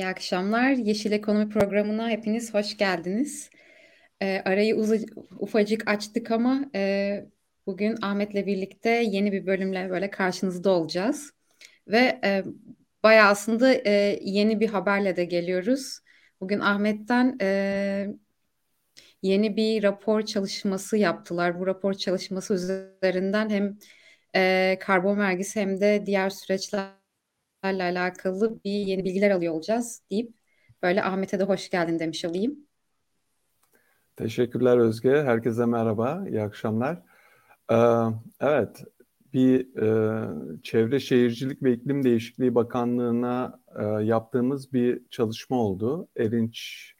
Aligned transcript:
İyi 0.00 0.06
akşamlar. 0.06 0.70
Yeşil 0.70 1.12
Ekonomi 1.12 1.48
Programı'na 1.48 2.10
hepiniz 2.10 2.54
hoş 2.54 2.76
geldiniz. 2.76 3.50
E, 4.22 4.42
arayı 4.44 4.76
uzı, 4.76 4.98
ufacık 5.38 5.88
açtık 5.88 6.30
ama 6.30 6.64
e, 6.74 7.24
bugün 7.66 7.96
Ahmet'le 8.02 8.46
birlikte 8.46 8.90
yeni 8.90 9.32
bir 9.32 9.46
bölümle 9.46 9.90
böyle 9.90 10.10
karşınızda 10.10 10.70
olacağız. 10.70 11.30
Ve 11.88 12.20
e, 12.24 12.44
bayağı 13.02 13.28
aslında 13.30 13.74
e, 13.74 14.18
yeni 14.22 14.60
bir 14.60 14.68
haberle 14.68 15.16
de 15.16 15.24
geliyoruz. 15.24 15.98
Bugün 16.40 16.60
Ahmet'ten 16.60 17.36
e, 17.40 18.06
yeni 19.22 19.56
bir 19.56 19.82
rapor 19.82 20.22
çalışması 20.22 20.96
yaptılar. 20.96 21.60
Bu 21.60 21.66
rapor 21.66 21.94
çalışması 21.94 22.54
üzerinden 22.54 23.50
hem 23.50 23.78
e, 24.36 24.78
karbon 24.80 25.18
vergisi 25.18 25.60
hem 25.60 25.80
de 25.80 26.02
diğer 26.06 26.30
süreçler 26.30 26.99
alakalı 27.62 28.64
bir 28.64 28.70
yeni 28.70 29.04
bilgiler 29.04 29.30
alıyor 29.30 29.54
olacağız 29.54 30.02
deyip 30.10 30.34
böyle 30.82 31.04
Ahmet'e 31.04 31.38
de 31.38 31.44
hoş 31.44 31.70
geldin 31.70 31.98
demiş 31.98 32.24
olayım. 32.24 32.56
Teşekkürler 34.16 34.78
Özge. 34.78 35.22
Herkese 35.22 35.66
merhaba, 35.66 36.24
iyi 36.28 36.42
akşamlar. 36.42 37.02
Ee, 37.72 37.76
evet, 38.40 38.84
bir 39.32 39.76
e, 39.76 40.62
Çevre 40.62 41.00
Şehircilik 41.00 41.62
ve 41.62 41.72
İklim 41.72 42.04
Değişikliği 42.04 42.54
Bakanlığı'na 42.54 43.60
e, 43.78 43.84
yaptığımız 44.04 44.72
bir 44.72 45.02
çalışma 45.10 45.56
oldu. 45.56 46.08
Erinç 46.16 46.92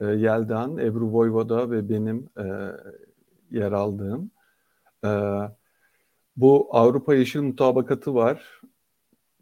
e, 0.00 0.06
Yeldan, 0.06 0.78
Ebru 0.78 1.12
Voyvoda 1.12 1.70
ve 1.70 1.88
benim 1.88 2.28
e, 2.38 2.44
yer 3.50 3.72
aldığım. 3.72 4.30
E, 5.04 5.10
bu 6.36 6.68
Avrupa 6.70 7.14
Yeşil 7.14 7.40
Mutabakatı 7.40 8.14
var 8.14 8.60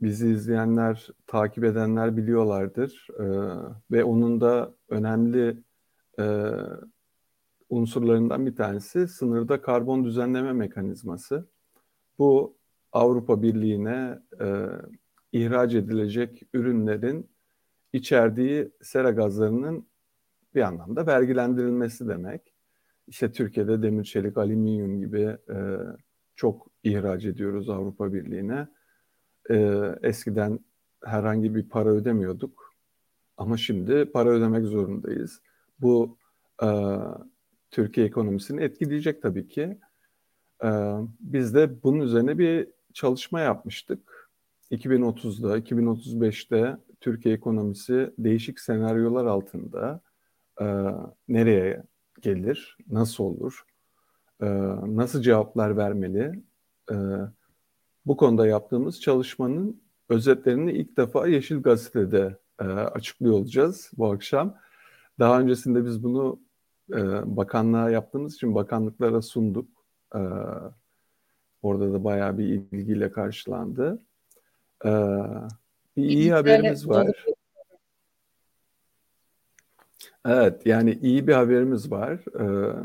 bizi 0.03 0.29
izleyenler, 0.29 1.09
takip 1.27 1.65
edenler 1.65 2.17
biliyorlardır. 2.17 3.09
E, 3.19 3.25
ve 3.91 4.05
onun 4.05 4.41
da 4.41 4.75
önemli 4.89 5.63
e, 6.19 6.51
unsurlarından 7.69 8.47
bir 8.47 8.57
tanesi 8.57 9.09
sınırda 9.09 9.63
karbon 9.63 10.05
düzenleme 10.05 10.53
mekanizması. 10.53 11.49
Bu 12.19 12.57
Avrupa 12.93 13.43
Birliği'ne 13.43 14.19
e, 14.41 14.67
ihraç 15.33 15.75
edilecek 15.75 16.43
ürünlerin 16.55 17.31
içerdiği 17.93 18.71
sera 18.83 19.11
gazlarının 19.11 19.87
bir 20.55 20.61
anlamda 20.61 21.07
vergilendirilmesi 21.07 22.09
demek. 22.09 22.55
İşte 23.07 23.33
Türkiye'de 23.33 23.83
demir, 23.83 24.05
çelik, 24.05 24.37
alüminyum 24.37 24.99
gibi 24.99 25.37
e, 25.51 25.57
çok 26.37 26.71
ihraç 26.85 27.25
ediyoruz 27.25 27.71
Avrupa 27.71 28.13
Birliği'ne 28.13 28.69
e, 29.51 29.57
eskiden 30.03 30.61
herhangi 31.05 31.55
bir 31.55 31.69
para 31.69 31.89
ödemiyorduk. 31.89 32.75
Ama 33.37 33.57
şimdi 33.57 34.05
para 34.05 34.31
ödemek 34.31 34.67
zorundayız. 34.67 35.41
Bu 35.81 36.19
e, 36.63 36.69
Türkiye 37.71 38.07
ekonomisini 38.07 38.63
etkileyecek 38.63 39.23
tabii 39.23 39.49
ki. 39.49 39.79
E, 40.65 40.69
biz 41.21 41.55
de 41.55 41.83
bunun 41.83 42.01
üzerine 42.01 42.39
bir 42.39 42.69
çalışma 42.95 43.41
yapmıştık. 43.41 44.31
2030'da, 44.71 45.59
2035'te 45.59 46.77
Türkiye 47.01 47.35
ekonomisi 47.35 48.11
değişik 48.19 48.61
senaryolar 48.61 49.27
altında 49.27 50.01
e, 50.61 50.65
nereye 51.29 51.83
gelir, 52.21 52.77
nasıl 52.91 53.25
olur, 53.25 53.65
e, 54.43 54.47
nasıl 54.97 55.23
cevaplar 55.23 55.77
vermeli, 55.77 56.43
e, 56.91 56.95
bu 58.07 58.17
konuda 58.17 58.47
yaptığımız 58.47 59.01
çalışmanın 59.01 59.83
özetlerini 60.09 60.73
ilk 60.73 60.97
defa 60.97 61.27
Yeşil 61.27 61.63
Gazete'de 61.63 62.39
e, 62.61 62.65
açıklıyor 62.65 63.35
olacağız 63.35 63.91
bu 63.99 64.13
akşam. 64.13 64.57
Daha 65.19 65.41
öncesinde 65.41 65.85
biz 65.85 66.03
bunu 66.03 66.41
e, 66.93 66.97
bakanlığa 67.37 67.91
yaptığımız 67.91 68.35
için 68.35 68.55
bakanlıklara 68.55 69.23
sunduk. 69.23 69.69
E, 70.15 70.21
orada 71.63 71.93
da 71.93 72.05
bayağı 72.05 72.39
bir 72.39 72.45
ilgiyle 72.45 73.11
karşılandı. 73.11 74.03
E, 74.85 74.91
bir 75.97 76.03
iyi 76.03 76.33
haberimiz 76.33 76.89
var. 76.89 77.27
Evet, 80.27 80.67
yani 80.67 80.99
iyi 81.03 81.27
bir 81.27 81.33
haberimiz 81.33 81.91
var. 81.91 82.25
Ee, 82.41 82.77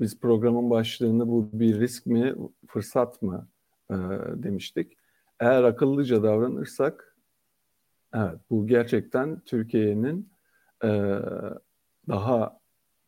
biz 0.00 0.20
programın 0.20 0.70
başlığını 0.70 1.28
bu 1.28 1.50
bir 1.52 1.80
risk 1.80 2.06
mi, 2.06 2.34
fırsat 2.66 3.22
mı 3.22 3.48
e, 3.90 3.94
demiştik. 4.42 4.92
Eğer 5.40 5.62
akıllıca 5.62 6.22
davranırsak, 6.22 7.16
evet 8.14 8.38
bu 8.50 8.66
gerçekten 8.66 9.40
Türkiye'nin 9.40 10.32
e, 10.84 10.88
daha 12.08 12.60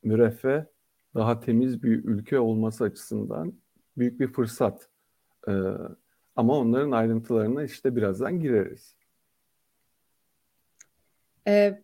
müreffeh, 0.02 0.64
daha 1.14 1.40
temiz 1.40 1.82
bir 1.82 2.04
ülke 2.04 2.38
olması 2.38 2.84
açısından 2.84 3.52
büyük 3.98 4.20
bir 4.20 4.32
fırsat. 4.32 4.88
E, 5.48 5.52
ama 6.36 6.58
onların 6.58 6.90
ayrıntılarına 6.90 7.64
işte 7.64 7.96
birazdan 7.96 8.40
gireriz. 8.40 8.94
Ee, 11.48 11.82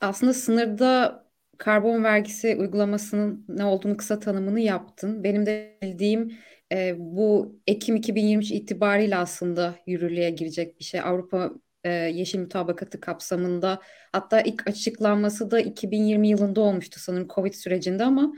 aslında 0.00 0.32
sınırda 0.32 1.24
karbon 1.58 2.04
vergisi 2.04 2.56
uygulamasının 2.56 3.44
ne 3.48 3.64
olduğunu 3.64 3.96
kısa 3.96 4.20
tanımını 4.20 4.60
yaptın. 4.60 5.24
Benim 5.24 5.46
de 5.46 5.78
bildiğim 5.82 6.32
e, 6.72 6.96
bu 6.98 7.56
Ekim 7.66 7.96
2023 7.96 8.50
itibariyle 8.50 9.16
aslında 9.16 9.74
yürürlüğe 9.86 10.30
girecek 10.30 10.78
bir 10.78 10.84
şey. 10.84 11.00
Avrupa 11.00 11.50
e, 11.84 11.90
Yeşil 11.92 12.38
Mutabakatı 12.40 13.00
kapsamında 13.00 13.80
hatta 14.12 14.40
ilk 14.40 14.68
açıklanması 14.68 15.50
da 15.50 15.60
2020 15.60 16.28
yılında 16.28 16.60
olmuştu 16.60 17.00
sanırım 17.00 17.28
Covid 17.28 17.54
sürecinde 17.54 18.04
ama 18.04 18.32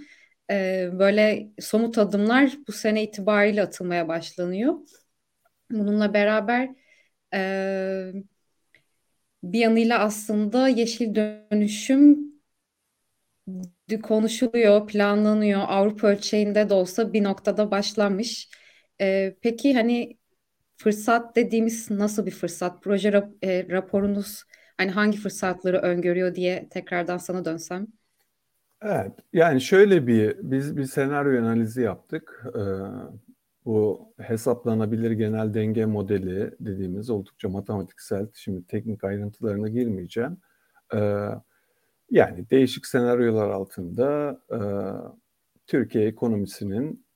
e, 0.50 0.90
böyle 0.92 1.48
somut 1.60 1.98
adımlar 1.98 2.52
bu 2.68 2.72
sene 2.72 3.02
itibariyle 3.04 3.62
atılmaya 3.62 4.08
başlanıyor. 4.08 4.74
Bununla 5.70 6.14
beraber 6.14 6.68
e, 7.34 8.12
bir 9.42 9.58
yanıyla 9.58 9.98
aslında 9.98 10.68
yeşil 10.68 11.14
dönüşüm 11.14 12.32
konuşuluyor, 14.00 14.86
planlanıyor. 14.86 15.60
Avrupa 15.66 16.06
ölçeğinde 16.08 16.70
de 16.70 16.74
olsa 16.74 17.12
bir 17.12 17.24
noktada 17.24 17.70
başlanmış. 17.70 18.50
Ee, 19.00 19.36
peki 19.42 19.74
hani 19.74 20.18
fırsat 20.76 21.36
dediğimiz 21.36 21.90
nasıl 21.90 22.26
bir 22.26 22.30
fırsat? 22.30 22.82
Proje 22.82 23.12
rap 23.12 23.44
e, 23.44 23.68
raporunuz 23.70 24.44
hani 24.76 24.90
hangi 24.90 25.18
fırsatları 25.18 25.78
öngörüyor 25.78 26.34
diye 26.34 26.68
tekrardan 26.68 27.18
sana 27.18 27.44
dönsem. 27.44 27.86
Evet, 28.82 29.12
yani 29.32 29.60
şöyle 29.60 30.06
bir 30.06 30.36
biz 30.42 30.76
bir 30.76 30.84
senaryo 30.84 31.40
analizi 31.42 31.82
yaptık. 31.82 32.44
Ee, 32.54 32.60
bu 33.64 34.08
hesaplanabilir 34.18 35.10
genel 35.10 35.54
denge 35.54 35.86
modeli 35.86 36.50
dediğimiz 36.60 37.10
oldukça 37.10 37.48
matematiksel. 37.48 38.26
Şimdi 38.34 38.66
teknik 38.66 39.04
ayrıntılarına 39.04 39.68
girmeyeceğim. 39.68 40.36
Ee, 40.94 41.28
yani 42.12 42.50
değişik 42.50 42.86
senaryolar 42.86 43.50
altında 43.50 44.40
e, 44.50 44.58
Türkiye 45.66 46.06
ekonomisinin 46.06 47.06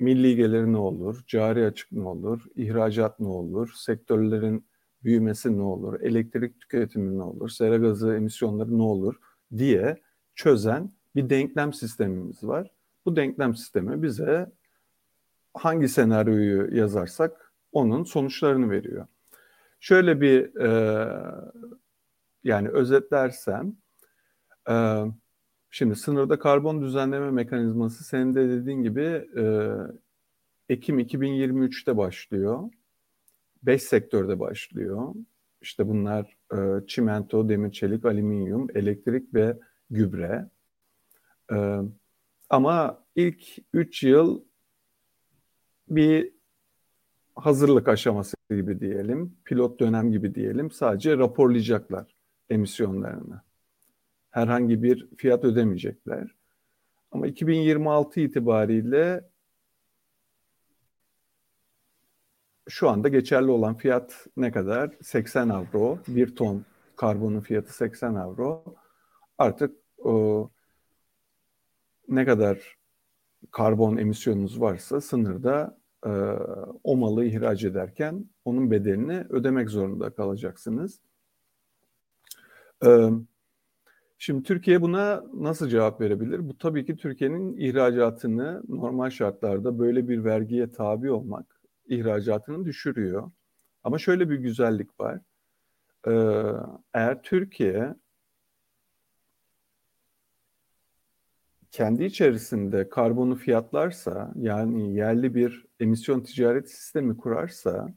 milli 0.00 0.36
geliri 0.36 0.72
ne 0.72 0.76
olur, 0.76 1.24
cari 1.26 1.66
açık 1.66 1.92
ne 1.92 2.08
olur, 2.08 2.44
ihracat 2.56 3.20
ne 3.20 3.28
olur, 3.28 3.72
sektörlerin 3.76 4.66
büyümesi 5.02 5.58
ne 5.58 5.62
olur, 5.62 6.00
elektrik 6.00 6.60
tüketimi 6.60 7.18
ne 7.18 7.22
olur, 7.22 7.48
sera 7.48 7.76
gazı 7.76 8.14
emisyonları 8.14 8.78
ne 8.78 8.82
olur 8.82 9.14
diye 9.58 9.96
çözen 10.34 10.92
bir 11.16 11.30
denklem 11.30 11.72
sistemimiz 11.72 12.44
var. 12.44 12.70
Bu 13.06 13.16
denklem 13.16 13.54
sistemi 13.54 14.02
bize 14.02 14.52
hangi 15.54 15.88
senaryoyu 15.88 16.76
yazarsak 16.76 17.52
onun 17.72 18.04
sonuçlarını 18.04 18.70
veriyor. 18.70 19.06
Şöyle 19.80 20.20
bir 20.20 20.56
e, 20.56 20.70
yani 22.44 22.68
özetlersem 22.68 23.76
e, 24.70 25.04
şimdi 25.70 25.96
sınırda 25.96 26.38
karbon 26.38 26.82
düzenleme 26.82 27.30
mekanizması 27.30 28.04
senin 28.04 28.34
de 28.34 28.48
dediğin 28.48 28.82
gibi 28.82 29.28
e, 29.36 29.44
Ekim 30.68 31.00
2023'te 31.00 31.96
başlıyor. 31.96 32.70
Beş 33.62 33.82
sektörde 33.82 34.40
başlıyor. 34.40 35.14
İşte 35.62 35.88
bunlar 35.88 36.36
e, 36.52 36.86
çimento, 36.86 37.48
demir, 37.48 37.72
çelik, 37.72 38.04
alüminyum, 38.04 38.66
elektrik 38.74 39.34
ve 39.34 39.58
gübre. 39.90 40.50
E, 41.52 41.78
ama 42.50 43.04
ilk 43.16 43.42
3 43.72 44.02
yıl 44.02 44.44
bir 45.88 46.32
hazırlık 47.34 47.88
aşaması 47.88 48.36
gibi 48.50 48.80
diyelim, 48.80 49.36
pilot 49.44 49.80
dönem 49.80 50.10
gibi 50.12 50.34
diyelim. 50.34 50.70
Sadece 50.70 51.18
raporlayacaklar 51.18 52.13
emisyonlarını. 52.50 53.42
Herhangi 54.30 54.82
bir 54.82 55.08
fiyat 55.16 55.44
ödemeyecekler. 55.44 56.34
Ama 57.10 57.26
2026 57.26 58.20
itibariyle 58.20 59.24
şu 62.68 62.88
anda 62.88 63.08
geçerli 63.08 63.50
olan 63.50 63.74
fiyat 63.76 64.26
ne 64.36 64.52
kadar? 64.52 64.90
80 65.02 65.48
avro 65.48 65.98
bir 66.08 66.36
ton 66.36 66.64
karbonun 66.96 67.40
fiyatı 67.40 67.74
80 67.74 68.14
euro. 68.14 68.64
Artık 69.38 69.76
o, 69.98 70.50
ne 72.08 72.24
kadar 72.24 72.76
karbon 73.50 73.96
emisyonunuz 73.96 74.60
varsa 74.60 75.00
sınırda 75.00 75.78
e, 76.06 76.10
o 76.84 76.96
malı 76.96 77.24
ihraç 77.24 77.64
ederken 77.64 78.24
onun 78.44 78.70
bedelini 78.70 79.24
ödemek 79.30 79.70
zorunda 79.70 80.10
kalacaksınız. 80.10 81.00
Şimdi 84.18 84.42
Türkiye 84.42 84.82
buna 84.82 85.24
nasıl 85.34 85.68
cevap 85.68 86.00
verebilir? 86.00 86.48
Bu 86.48 86.58
tabii 86.58 86.86
ki 86.86 86.96
Türkiye'nin 86.96 87.56
ihracatını 87.56 88.62
normal 88.68 89.10
şartlarda 89.10 89.78
böyle 89.78 90.08
bir 90.08 90.24
vergiye 90.24 90.72
tabi 90.72 91.10
olmak 91.10 91.60
ihracatını 91.86 92.64
düşürüyor. 92.64 93.30
Ama 93.84 93.98
şöyle 93.98 94.30
bir 94.30 94.36
güzellik 94.36 95.00
var. 95.00 95.20
Eğer 96.94 97.22
Türkiye 97.22 97.94
kendi 101.70 102.04
içerisinde 102.04 102.88
karbonu 102.88 103.36
fiyatlarsa 103.36 104.32
yani 104.36 104.94
yerli 104.94 105.34
bir 105.34 105.66
emisyon 105.80 106.20
ticaret 106.20 106.70
sistemi 106.70 107.16
kurarsa 107.16 107.88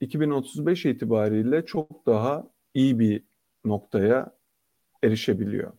2035 0.00 0.86
itibariyle 0.86 1.66
çok 1.66 2.06
daha 2.06 2.50
iyi 2.74 2.98
bir 2.98 3.22
noktaya 3.68 4.36
erişebiliyor. 5.04 5.72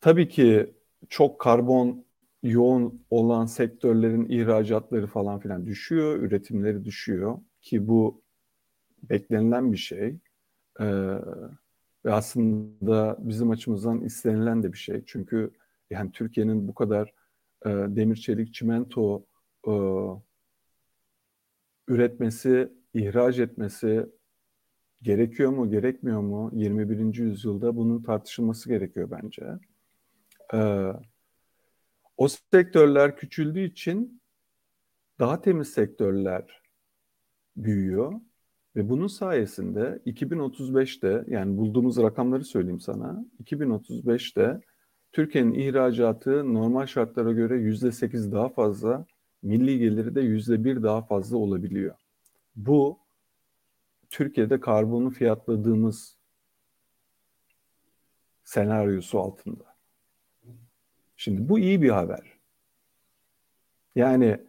Tabii 0.00 0.28
ki 0.28 0.74
çok 1.08 1.40
karbon 1.40 2.04
yoğun 2.42 3.02
olan 3.10 3.46
sektörlerin 3.46 4.28
ihracatları 4.28 5.06
falan 5.06 5.40
filan 5.40 5.66
düşüyor, 5.66 6.18
üretimleri 6.18 6.84
düşüyor 6.84 7.38
ki 7.62 7.88
bu 7.88 8.22
beklenilen 9.02 9.72
bir 9.72 9.76
şey. 9.76 10.16
Ee, 10.80 10.84
ve 12.04 12.12
aslında 12.12 13.16
bizim 13.18 13.50
açımızdan 13.50 14.00
istenilen 14.00 14.62
de 14.62 14.72
bir 14.72 14.78
şey. 14.78 15.02
Çünkü 15.06 15.50
yani 15.90 16.12
Türkiye'nin 16.12 16.68
bu 16.68 16.74
kadar 16.74 17.12
e, 17.66 17.68
demir, 17.68 18.16
çelik, 18.16 18.54
çimento 18.54 19.24
e, 19.66 19.72
üretmesi, 21.88 22.72
ihraç 22.94 23.38
etmesi 23.38 24.06
gerekiyor 25.02 25.50
mu, 25.50 25.70
gerekmiyor 25.70 26.20
mu? 26.20 26.50
21. 26.52 27.14
yüzyılda 27.14 27.76
bunun 27.76 28.02
tartışılması 28.02 28.68
gerekiyor 28.68 29.10
bence. 29.10 29.44
E, 30.54 30.92
o 32.16 32.28
sektörler 32.28 33.16
küçüldüğü 33.16 33.64
için 33.64 34.20
daha 35.18 35.40
temiz 35.40 35.68
sektörler 35.68 36.62
büyüyor 37.56 38.12
ve 38.76 38.88
bunun 38.88 39.06
sayesinde 39.06 40.02
2035'te 40.06 41.24
yani 41.26 41.56
bulduğumuz 41.56 41.98
rakamları 41.98 42.44
söyleyeyim 42.44 42.80
sana. 42.80 43.24
2035'te 43.44 44.60
Türkiye'nin 45.12 45.54
ihracatı 45.54 46.54
normal 46.54 46.86
şartlara 46.86 47.32
göre 47.32 47.54
%8 47.54 48.32
daha 48.32 48.48
fazla, 48.48 49.06
milli 49.42 49.78
geliri 49.78 50.14
de 50.14 50.20
%1 50.20 50.82
daha 50.82 51.02
fazla 51.02 51.36
olabiliyor. 51.36 51.94
Bu 52.56 52.98
Türkiye'de 54.10 54.60
karbonu 54.60 55.10
fiyatladığımız 55.10 56.16
senaryosu 58.44 59.20
altında. 59.20 59.76
Şimdi 61.16 61.48
bu 61.48 61.58
iyi 61.58 61.82
bir 61.82 61.90
haber. 61.90 62.38
Yani 63.94 64.40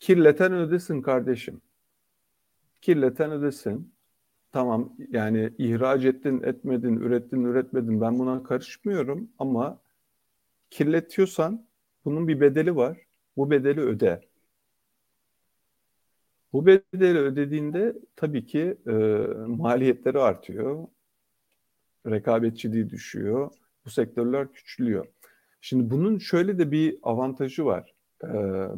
kirleten 0.00 0.52
ödesin 0.52 1.02
kardeşim 1.02 1.60
kirleten 2.82 3.30
ödesin. 3.30 3.92
Tamam 4.52 4.96
yani 5.10 5.52
ihraç 5.58 6.04
ettin, 6.04 6.42
etmedin, 6.42 6.96
ürettin, 6.96 7.44
üretmedin 7.44 8.00
ben 8.00 8.18
buna 8.18 8.42
karışmıyorum 8.42 9.30
ama 9.38 9.80
kirletiyorsan 10.70 11.66
bunun 12.04 12.28
bir 12.28 12.40
bedeli 12.40 12.76
var. 12.76 12.98
Bu 13.36 13.50
bedeli 13.50 13.80
öde. 13.80 14.20
Bu 16.52 16.66
bedeli 16.66 17.18
ödediğinde 17.18 17.96
tabii 18.16 18.46
ki 18.46 18.76
e, 18.86 18.92
maliyetleri 19.46 20.18
artıyor. 20.18 20.86
Rekabetçiliği 22.06 22.90
düşüyor. 22.90 23.50
Bu 23.84 23.90
sektörler 23.90 24.52
küçülüyor. 24.52 25.06
Şimdi 25.60 25.90
bunun 25.90 26.18
şöyle 26.18 26.58
de 26.58 26.70
bir 26.70 26.98
avantajı 27.02 27.64
var 27.64 27.94
e, 28.24 28.28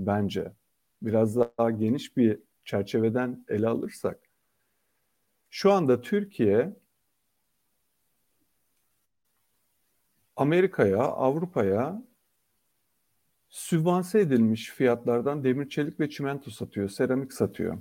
bence. 0.07 0.53
Biraz 1.03 1.37
daha 1.37 1.71
geniş 1.71 2.17
bir 2.17 2.39
çerçeveden 2.65 3.45
ele 3.49 3.69
alırsak 3.69 4.19
şu 5.55 5.73
anda 5.73 6.01
Türkiye 6.01 6.77
Amerika'ya, 10.37 10.99
Avrupa'ya 10.99 12.03
sübvanse 13.65 14.21
edilmiş 14.21 14.71
fiyatlardan 14.71 15.45
demir, 15.45 15.69
çelik 15.69 16.01
ve 16.01 16.11
çimento 16.11 16.51
satıyor, 16.51 16.89
seramik 16.89 17.33
satıyor. 17.33 17.79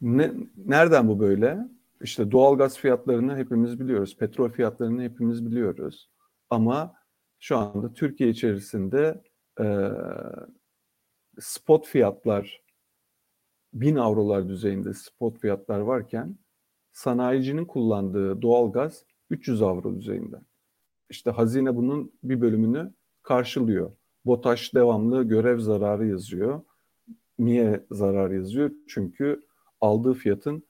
Ne, 0.00 0.32
nereden 0.56 1.08
bu 1.08 1.20
böyle? 1.20 1.58
İşte 2.02 2.30
doğalgaz 2.30 2.78
fiyatlarını 2.78 3.36
hepimiz 3.36 3.80
biliyoruz, 3.80 4.16
petrol 4.16 4.50
fiyatlarını 4.50 5.02
hepimiz 5.02 5.46
biliyoruz. 5.46 6.10
Ama 6.50 6.94
şu 7.38 7.58
anda 7.58 7.92
Türkiye 7.92 8.30
içerisinde 8.30 9.22
e, 9.60 9.90
spot 11.38 11.86
fiyatlar 11.86 12.62
1000 13.74 13.96
avrolar 13.96 14.48
düzeyinde 14.48 14.94
spot 14.94 15.38
fiyatlar 15.38 15.78
varken 15.78 16.38
sanayicinin 16.92 17.64
kullandığı 17.64 18.42
doğalgaz 18.42 19.04
300 19.30 19.62
avro 19.62 19.96
düzeyinde. 19.96 20.36
İşte 21.14 21.30
hazine 21.30 21.76
bunun 21.76 22.12
bir 22.22 22.40
bölümünü 22.40 22.92
karşılıyor. 23.22 23.92
BOTAŞ 24.26 24.74
devamlı 24.74 25.22
görev 25.22 25.58
zararı 25.58 26.06
yazıyor. 26.06 26.60
Niye 27.38 27.84
zarar 27.90 28.30
yazıyor? 28.30 28.70
Çünkü 28.88 29.42
aldığı 29.80 30.14
fiyatın 30.14 30.62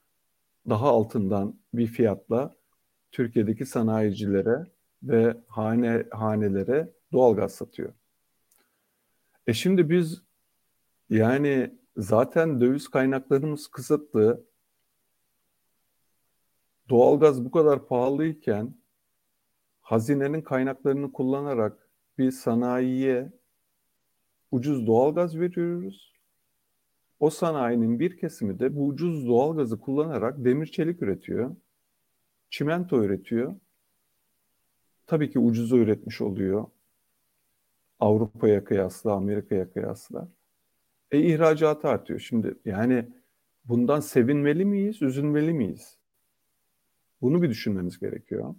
daha 0.69 0.89
altından 0.89 1.55
bir 1.75 1.87
fiyatla 1.87 2.57
Türkiye'deki 3.13 3.67
sanayicilere 3.67 4.67
ve 5.03 5.37
hane 5.49 6.05
hanelere 6.11 6.93
doğalgaz 7.13 7.55
satıyor. 7.55 7.93
E 9.47 9.53
şimdi 9.53 9.91
biz 9.91 10.23
yani 11.11 11.79
zaten 11.97 12.61
döviz 12.61 12.89
kaynaklarımız 12.89 13.67
kısıtlı. 13.67 14.45
Doğalgaz 16.89 17.45
bu 17.45 17.51
kadar 17.51 17.87
pahalıyken 17.87 18.84
hazinenin 19.85 20.43
kaynaklarını 20.43 21.13
kullanarak 21.13 21.89
bir 22.19 22.31
sanayiye 22.31 23.33
ucuz 24.51 24.87
doğalgaz 24.87 25.39
veriyoruz. 25.39 26.15
O 27.21 27.31
sanayinin 27.31 28.01
bir 28.01 28.17
kesimi 28.17 28.59
de 28.59 28.77
bu 28.77 28.87
ucuz 28.87 29.27
doğalgazı 29.27 29.81
kullanarak 29.81 30.45
demir 30.45 30.67
çelik 30.67 31.03
üretiyor. 31.03 31.57
Çimento 32.51 33.05
üretiyor. 33.05 33.55
Tabii 35.07 35.31
ki 35.31 35.39
ucuzu 35.39 35.77
üretmiş 35.77 36.21
oluyor. 36.21 36.67
Avrupa'ya 38.01 38.65
kıyasla, 38.65 39.13
Amerika'ya 39.13 39.73
kıyasla. 39.73 40.29
E 41.11 41.21
ihracatı 41.21 41.89
artıyor. 41.89 42.21
Şimdi 42.21 42.55
yani 42.65 43.09
bundan 43.65 44.01
sevinmeli 44.01 44.65
miyiz, 44.65 45.03
üzülmeli 45.03 45.53
miyiz? 45.53 45.99
Bunu 47.23 47.43
bir 47.43 47.51
düşünmemiz 47.51 47.99
gerekiyor. 47.99 48.55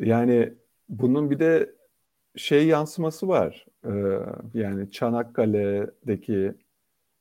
Yani 0.00 0.54
bunun 0.88 1.30
bir 1.30 1.38
de 1.38 1.74
şey 2.36 2.66
yansıması 2.66 3.28
var. 3.28 3.66
Ee, 3.84 4.18
yani 4.54 4.90
Çanakkale'deki 4.90 6.54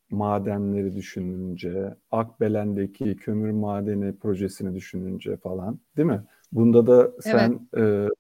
madenleri 0.10 0.96
düşününce, 0.96 1.96
Akbelen'deki 2.12 3.16
kömür 3.16 3.52
madeni 3.52 4.18
projesini 4.18 4.76
düşününce 4.76 5.38
falan, 5.38 5.80
değil 5.98 6.08
mi? 6.08 6.24
Bunda 6.52 6.88
da 6.88 7.12
sen 7.22 7.68
evet. 7.74 8.10
e, 8.10 8.14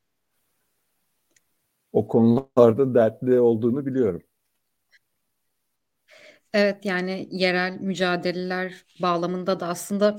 o 1.94 2.08
konularda 2.08 2.94
dertli 2.94 3.40
olduğunu 3.40 3.86
biliyorum. 3.86 4.22
Evet 6.54 6.86
yani 6.86 7.28
yerel 7.32 7.80
mücadeleler 7.80 8.86
bağlamında 9.02 9.60
da 9.60 9.68
aslında 9.68 10.18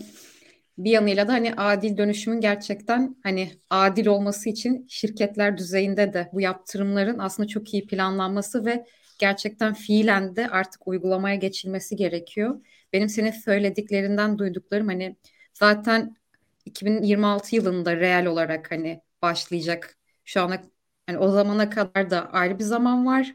bir 0.78 0.90
yanıyla 0.90 1.28
da 1.28 1.32
hani 1.32 1.54
adil 1.54 1.96
dönüşümün 1.96 2.40
gerçekten 2.40 3.16
hani 3.22 3.50
adil 3.70 4.06
olması 4.06 4.48
için 4.50 4.86
şirketler 4.88 5.58
düzeyinde 5.58 6.12
de 6.12 6.28
bu 6.32 6.40
yaptırımların 6.40 7.18
aslında 7.18 7.48
çok 7.48 7.74
iyi 7.74 7.86
planlanması 7.86 8.64
ve 8.64 8.86
gerçekten 9.18 9.74
fiilen 9.74 10.36
de 10.36 10.48
artık 10.48 10.88
uygulamaya 10.88 11.34
geçilmesi 11.34 11.96
gerekiyor. 11.96 12.60
Benim 12.92 13.08
senin 13.08 13.30
söylediklerinden 13.30 14.38
duyduklarım 14.38 14.88
hani 14.88 15.16
zaten 15.54 16.16
2026 16.64 17.56
yılında 17.56 17.96
reel 17.96 18.26
olarak 18.26 18.70
hani 18.70 19.00
başlayacak 19.22 19.98
şu 20.24 20.42
ana 20.42 20.62
hani 21.06 21.18
o 21.18 21.28
zamana 21.30 21.70
kadar 21.70 22.10
da 22.10 22.30
ayrı 22.32 22.58
bir 22.58 22.64
zaman 22.64 23.06
var. 23.06 23.34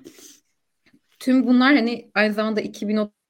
Tüm 1.19 1.47
bunlar 1.47 1.75
hani 1.75 2.11
aynı 2.15 2.33
zamanda 2.33 2.61
2030 2.61 3.22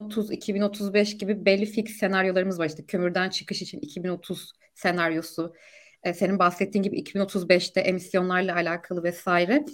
2030-2035 0.00 1.16
gibi 1.16 1.44
belli 1.44 1.66
fix 1.66 1.96
senaryolarımız 1.96 2.58
var. 2.58 2.66
İşte 2.66 2.86
kömürden 2.86 3.30
çıkış 3.30 3.62
için 3.62 3.80
2030 3.80 4.52
senaryosu. 4.74 5.54
E, 6.02 6.14
senin 6.14 6.38
bahsettiğin 6.38 6.82
gibi 6.82 7.00
2035'te 7.00 7.80
emisyonlarla 7.80 8.54
alakalı 8.54 9.02
vesaire. 9.02 9.64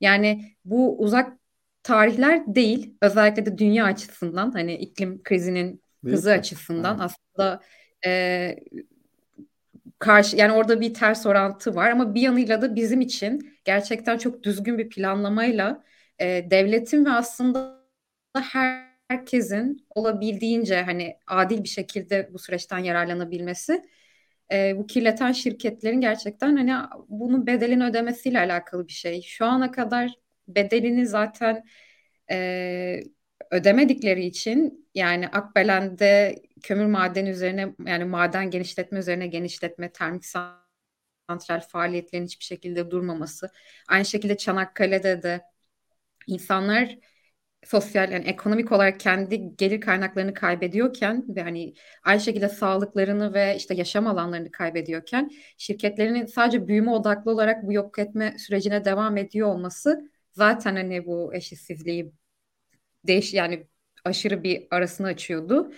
Yani 0.00 0.56
bu 0.64 0.98
uzak 0.98 1.32
tarihler 1.82 2.54
değil. 2.54 2.94
Özellikle 3.02 3.46
de 3.46 3.58
dünya 3.58 3.84
açısından 3.84 4.50
hani 4.50 4.74
iklim 4.74 5.22
krizinin 5.22 5.82
hızı 6.04 6.32
açısından 6.32 6.98
evet. 7.00 7.10
aslında 7.10 7.62
e, 8.06 8.56
karşı 9.98 10.36
yani 10.36 10.52
orada 10.52 10.80
bir 10.80 10.94
ters 10.94 11.26
orantı 11.26 11.74
var 11.74 11.90
ama 11.90 12.14
bir 12.14 12.20
yanıyla 12.20 12.62
da 12.62 12.74
bizim 12.76 13.00
için 13.00 13.58
gerçekten 13.64 14.18
çok 14.18 14.42
düzgün 14.42 14.78
bir 14.78 14.88
planlamayla 14.88 15.84
e, 16.18 16.50
devletin 16.50 17.04
ve 17.04 17.10
aslında 17.10 17.86
her 18.34 18.85
herkesin 19.08 19.86
olabildiğince 19.94 20.82
hani 20.82 21.16
adil 21.26 21.64
bir 21.64 21.68
şekilde 21.68 22.30
bu 22.32 22.38
süreçten 22.38 22.78
yararlanabilmesi 22.78 23.82
e, 24.52 24.78
bu 24.78 24.86
kirleten 24.86 25.32
şirketlerin 25.32 26.00
gerçekten 26.00 26.56
hani 26.56 26.74
bunun 27.08 27.46
bedelini 27.46 27.84
ödemesiyle 27.84 28.38
alakalı 28.38 28.88
bir 28.88 28.92
şey. 28.92 29.22
Şu 29.22 29.46
ana 29.46 29.70
kadar 29.70 30.10
bedelini 30.48 31.06
zaten 31.06 31.64
e, 32.30 33.00
ödemedikleri 33.50 34.24
için 34.24 34.88
yani 34.94 35.28
Akbelen'de 35.28 36.42
kömür 36.62 36.86
madeni 36.86 37.28
üzerine 37.30 37.74
yani 37.86 38.04
maden 38.04 38.50
genişletme 38.50 38.98
üzerine 38.98 39.26
genişletme, 39.26 39.92
termik 39.92 40.24
santral 41.28 41.60
faaliyetlerinin 41.68 42.26
hiçbir 42.26 42.44
şekilde 42.44 42.90
durmaması. 42.90 43.50
Aynı 43.88 44.04
şekilde 44.04 44.36
Çanakkale'de 44.36 45.22
de 45.22 45.42
insanlar 46.26 46.98
sosyal 47.66 48.12
yani 48.12 48.24
ekonomik 48.24 48.72
olarak 48.72 49.00
kendi 49.00 49.56
gelir 49.56 49.80
kaynaklarını 49.80 50.34
kaybediyorken 50.34 51.24
ve 51.36 51.42
hani 51.42 51.74
aynı 52.04 52.20
şekilde 52.20 52.48
sağlıklarını 52.48 53.34
ve 53.34 53.56
işte 53.56 53.74
yaşam 53.74 54.06
alanlarını 54.06 54.50
kaybediyorken 54.50 55.30
şirketlerinin 55.58 56.26
sadece 56.26 56.68
büyüme 56.68 56.90
odaklı 56.90 57.30
olarak 57.30 57.66
bu 57.66 57.72
yok 57.72 57.98
etme 57.98 58.36
sürecine 58.38 58.84
devam 58.84 59.16
ediyor 59.16 59.48
olması 59.48 60.10
zaten 60.32 60.76
hani 60.76 61.06
bu 61.06 61.34
eşitsizliği 61.34 62.12
değiş 63.06 63.34
yani 63.34 63.66
aşırı 64.04 64.42
bir 64.42 64.66
arasını 64.70 65.06
açıyordu. 65.06 65.72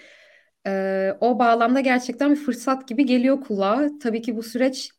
Ee, 0.67 1.17
o 1.21 1.39
bağlamda 1.39 1.81
gerçekten 1.81 2.31
bir 2.31 2.37
fırsat 2.37 2.89
gibi 2.89 3.07
geliyor 3.07 3.41
kulağa. 3.41 3.89
Tabii 4.03 4.23
ki 4.23 4.37
bu 4.37 4.43
süreç 4.43 4.91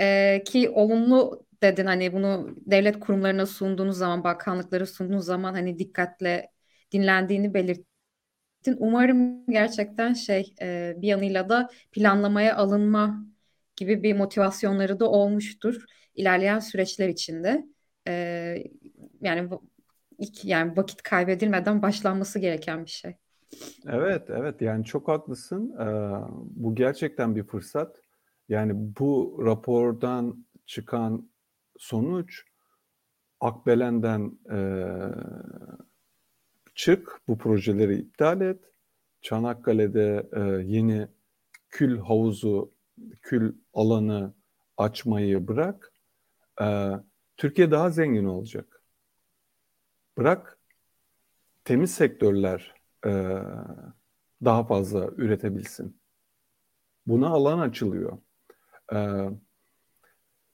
e, 0.00 0.42
ki 0.46 0.70
olumlu 0.70 1.45
dedin 1.66 1.86
hani 1.86 2.12
bunu 2.12 2.56
devlet 2.66 3.00
kurumlarına 3.00 3.46
sunduğunuz 3.46 3.96
zaman, 3.96 4.24
bakanlıklara 4.24 4.86
sunduğunuz 4.86 5.24
zaman 5.24 5.52
hani 5.54 5.78
dikkatle 5.78 6.50
dinlendiğini 6.92 7.54
belirttin. 7.54 8.76
Umarım 8.78 9.46
gerçekten 9.46 10.12
şey 10.12 10.54
e, 10.62 10.94
bir 10.96 11.08
yanıyla 11.08 11.48
da 11.48 11.70
planlamaya 11.92 12.56
alınma 12.56 13.26
gibi 13.76 14.02
bir 14.02 14.16
motivasyonları 14.16 15.00
da 15.00 15.10
olmuştur 15.10 15.84
ilerleyen 16.14 16.58
süreçler 16.58 17.08
içinde. 17.08 17.66
E, 18.08 18.12
yani 19.20 19.48
yani 20.42 20.76
vakit 20.76 21.02
kaybedilmeden 21.02 21.82
başlanması 21.82 22.38
gereken 22.38 22.84
bir 22.84 22.90
şey. 22.90 23.16
Evet, 23.88 24.22
evet. 24.30 24.62
Yani 24.62 24.84
çok 24.84 25.08
haklısın. 25.08 25.76
Ee, 25.80 25.86
bu 26.40 26.74
gerçekten 26.74 27.36
bir 27.36 27.42
fırsat. 27.42 27.96
Yani 28.48 28.72
bu 28.74 29.40
rapordan 29.44 30.46
çıkan 30.66 31.30
sonuç 31.78 32.44
Akbelen'den 33.40 34.38
e, 34.52 34.58
çık, 36.74 37.20
bu 37.28 37.38
projeleri 37.38 37.98
iptal 37.98 38.40
et. 38.40 38.60
Çanakkale'de 39.20 40.28
e, 40.32 40.40
yeni 40.72 41.08
kül 41.68 41.98
havuzu, 41.98 42.72
kül 43.22 43.54
alanı 43.74 44.34
açmayı 44.76 45.48
bırak. 45.48 45.92
E, 46.62 46.90
Türkiye 47.36 47.70
daha 47.70 47.90
zengin 47.90 48.24
olacak. 48.24 48.82
Bırak 50.18 50.58
temiz 51.64 51.94
sektörler 51.94 52.74
e, 53.06 53.10
daha 54.44 54.64
fazla 54.64 55.06
üretebilsin. 55.16 56.00
Buna 57.06 57.28
alan 57.28 57.58
açılıyor. 57.58 58.18
E, 58.92 59.28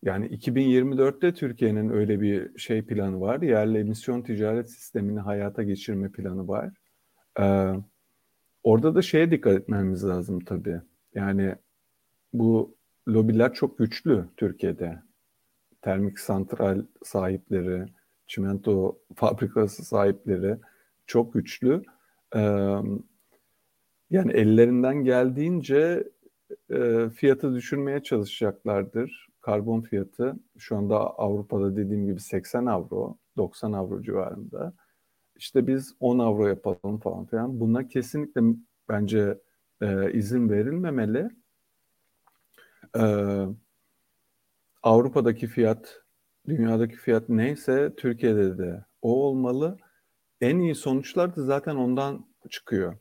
yani 0.02 0.26
2024'te 0.26 1.34
Türkiye'nin 1.34 1.90
öyle 1.90 2.20
bir 2.20 2.58
şey 2.58 2.82
planı 2.82 3.20
var. 3.20 3.42
Yerli 3.42 3.78
emisyon 3.78 4.22
ticaret 4.22 4.70
sistemini 4.70 5.20
hayata 5.20 5.62
geçirme 5.62 6.12
planı 6.12 6.48
var. 6.48 6.70
Ee, 7.40 7.72
orada 8.62 8.94
da 8.94 9.02
şeye 9.02 9.30
dikkat 9.30 9.52
etmemiz 9.52 10.04
lazım 10.04 10.40
tabii. 10.40 10.80
Yani 11.14 11.54
bu 12.32 12.76
lobiler 13.08 13.54
çok 13.54 13.78
güçlü 13.78 14.24
Türkiye'de. 14.36 15.02
Termik 15.82 16.18
santral 16.18 16.84
sahipleri, 17.04 17.86
çimento 18.26 18.98
fabrikası 19.14 19.84
sahipleri 19.84 20.58
çok 21.06 21.34
güçlü. 21.34 21.82
Ee, 22.36 22.40
yani 24.10 24.32
ellerinden 24.32 25.04
geldiğince 25.04 26.08
e, 26.70 27.08
fiyatı 27.10 27.54
düşürmeye 27.54 28.02
çalışacaklardır 28.02 29.31
karbon 29.42 29.80
fiyatı 29.80 30.34
şu 30.58 30.76
anda 30.76 30.96
Avrupa'da 30.98 31.76
dediğim 31.76 32.06
gibi 32.06 32.20
80 32.20 32.66
avro, 32.66 33.18
90 33.36 33.72
avro 33.72 34.02
civarında. 34.02 34.74
İşte 35.36 35.66
biz 35.66 35.94
10 36.00 36.18
avro 36.18 36.46
yapalım 36.46 36.98
falan 36.98 37.26
filan. 37.26 37.60
Buna 37.60 37.88
kesinlikle 37.88 38.40
bence 38.88 39.38
e, 39.80 40.12
izin 40.12 40.50
verilmemeli. 40.50 41.28
E, 42.96 43.04
Avrupa'daki 44.82 45.46
fiyat, 45.46 46.02
dünyadaki 46.48 46.96
fiyat 46.96 47.28
neyse 47.28 47.92
Türkiye'de 47.96 48.58
de 48.58 48.84
o 49.02 49.26
olmalı. 49.26 49.76
En 50.40 50.58
iyi 50.58 50.74
sonuçlar 50.74 51.36
da 51.36 51.42
zaten 51.42 51.76
ondan 51.76 52.26
çıkıyor. 52.50 52.96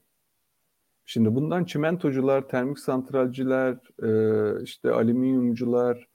Şimdi 1.06 1.36
bundan 1.36 1.66
çimentocular, 1.66 2.48
termik 2.48 2.80
santralciler, 2.80 3.78
e, 4.04 4.64
işte 4.64 4.92
alüminyumcular, 4.92 6.11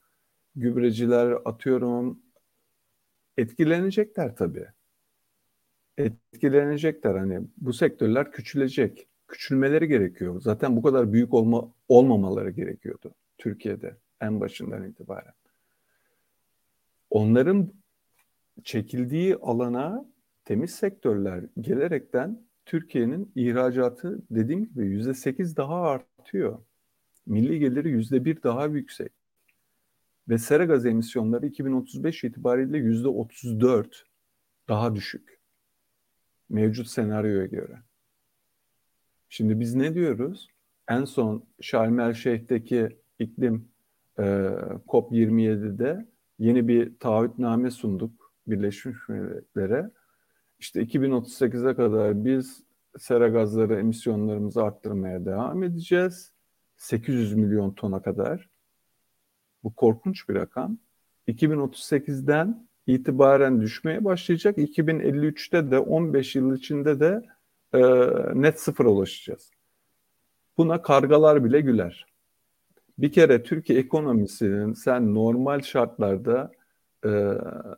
gübreciler 0.57 1.37
atıyorum 1.45 2.19
etkilenecekler 3.37 4.35
tabii. 4.35 4.67
Etkilenecekler 5.97 7.15
hani 7.15 7.41
bu 7.57 7.73
sektörler 7.73 8.31
küçülecek. 8.31 9.07
Küçülmeleri 9.27 9.87
gerekiyor. 9.87 10.41
Zaten 10.41 10.75
bu 10.75 10.81
kadar 10.81 11.13
büyük 11.13 11.33
olma 11.33 11.73
olmamaları 11.87 12.49
gerekiyordu 12.49 13.13
Türkiye'de 13.37 13.97
en 14.21 14.39
başından 14.39 14.89
itibaren. 14.89 15.33
Onların 17.09 17.73
çekildiği 18.63 19.35
alana 19.35 20.05
temiz 20.45 20.71
sektörler 20.71 21.43
gelerekten 21.61 22.41
Türkiye'nin 22.65 23.31
ihracatı 23.35 24.21
dediğim 24.31 24.65
gibi 24.65 24.85
yüzde 24.85 25.13
sekiz 25.13 25.57
daha 25.57 25.81
artıyor. 25.81 26.59
Milli 27.25 27.59
geliri 27.59 27.89
yüzde 27.89 28.25
bir 28.25 28.43
daha 28.43 28.65
yüksek 28.65 29.16
ve 30.29 30.37
sera 30.37 30.65
gaz 30.65 30.85
emisyonları 30.85 31.45
2035 31.45 32.23
itibariyle 32.23 32.77
yüzde 32.77 33.07
34 33.07 34.05
daha 34.69 34.95
düşük. 34.95 35.39
Mevcut 36.49 36.87
senaryoya 36.87 37.45
göre. 37.45 37.79
Şimdi 39.29 39.59
biz 39.59 39.75
ne 39.75 39.93
diyoruz? 39.93 40.47
En 40.89 41.05
son 41.05 41.43
Şarm 41.61 41.99
El 41.99 42.13
Şeyh'teki 42.13 42.97
iklim 43.19 43.69
e, 44.19 44.23
COP27'de 44.87 46.07
yeni 46.39 46.67
bir 46.67 46.99
taahhütname 46.99 47.71
sunduk 47.71 48.33
Birleşmiş 48.47 49.09
Milletler'e. 49.09 49.91
İşte 50.59 50.83
2038'e 50.83 51.75
kadar 51.75 52.25
biz 52.25 52.63
sera 52.97 53.27
gazları 53.27 53.79
emisyonlarımızı 53.79 54.63
arttırmaya 54.63 55.25
devam 55.25 55.63
edeceğiz. 55.63 56.33
800 56.77 57.33
milyon 57.33 57.73
tona 57.73 58.01
kadar. 58.01 58.49
Bu 59.63 59.75
korkunç 59.75 60.29
bir 60.29 60.35
rakam. 60.35 60.77
2038'den 61.27 62.67
itibaren 62.87 63.61
düşmeye 63.61 64.05
başlayacak. 64.05 64.57
2053'te 64.57 65.71
de 65.71 65.79
15 65.79 66.35
yıl 66.35 66.55
içinde 66.55 66.99
de 66.99 67.21
e, 67.73 67.79
net 68.41 68.59
sıfıra 68.59 68.89
ulaşacağız. 68.89 69.51
Buna 70.57 70.81
kargalar 70.81 71.45
bile 71.45 71.61
güler. 71.61 72.05
Bir 72.97 73.11
kere 73.11 73.43
Türkiye 73.43 73.79
ekonomisinin 73.79 74.73
sen 74.73 75.15
normal 75.15 75.61
şartlarda 75.61 76.51
e, 77.05 77.31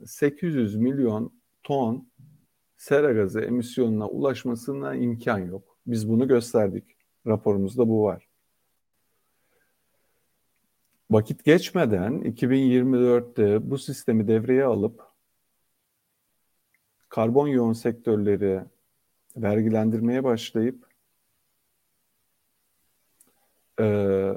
800 0.05 0.75
milyon 0.75 1.33
ton 1.63 2.09
sera 2.77 3.11
gazı 3.13 3.41
emisyonuna 3.41 4.07
ulaşmasına 4.07 4.95
imkan 4.95 5.37
yok. 5.37 5.77
Biz 5.87 6.09
bunu 6.09 6.27
gösterdik. 6.27 6.83
Raporumuzda 7.27 7.87
bu 7.87 8.03
var. 8.03 8.28
Vakit 11.11 11.43
geçmeden 11.43 12.21
2024'te 12.21 13.69
bu 13.69 13.77
sistemi 13.77 14.27
devreye 14.27 14.63
alıp 14.63 15.03
karbon 17.09 17.47
yoğun 17.47 17.73
sektörleri 17.73 18.61
vergilendirmeye 19.37 20.23
başlayıp 20.23 20.85
e, 23.79 24.33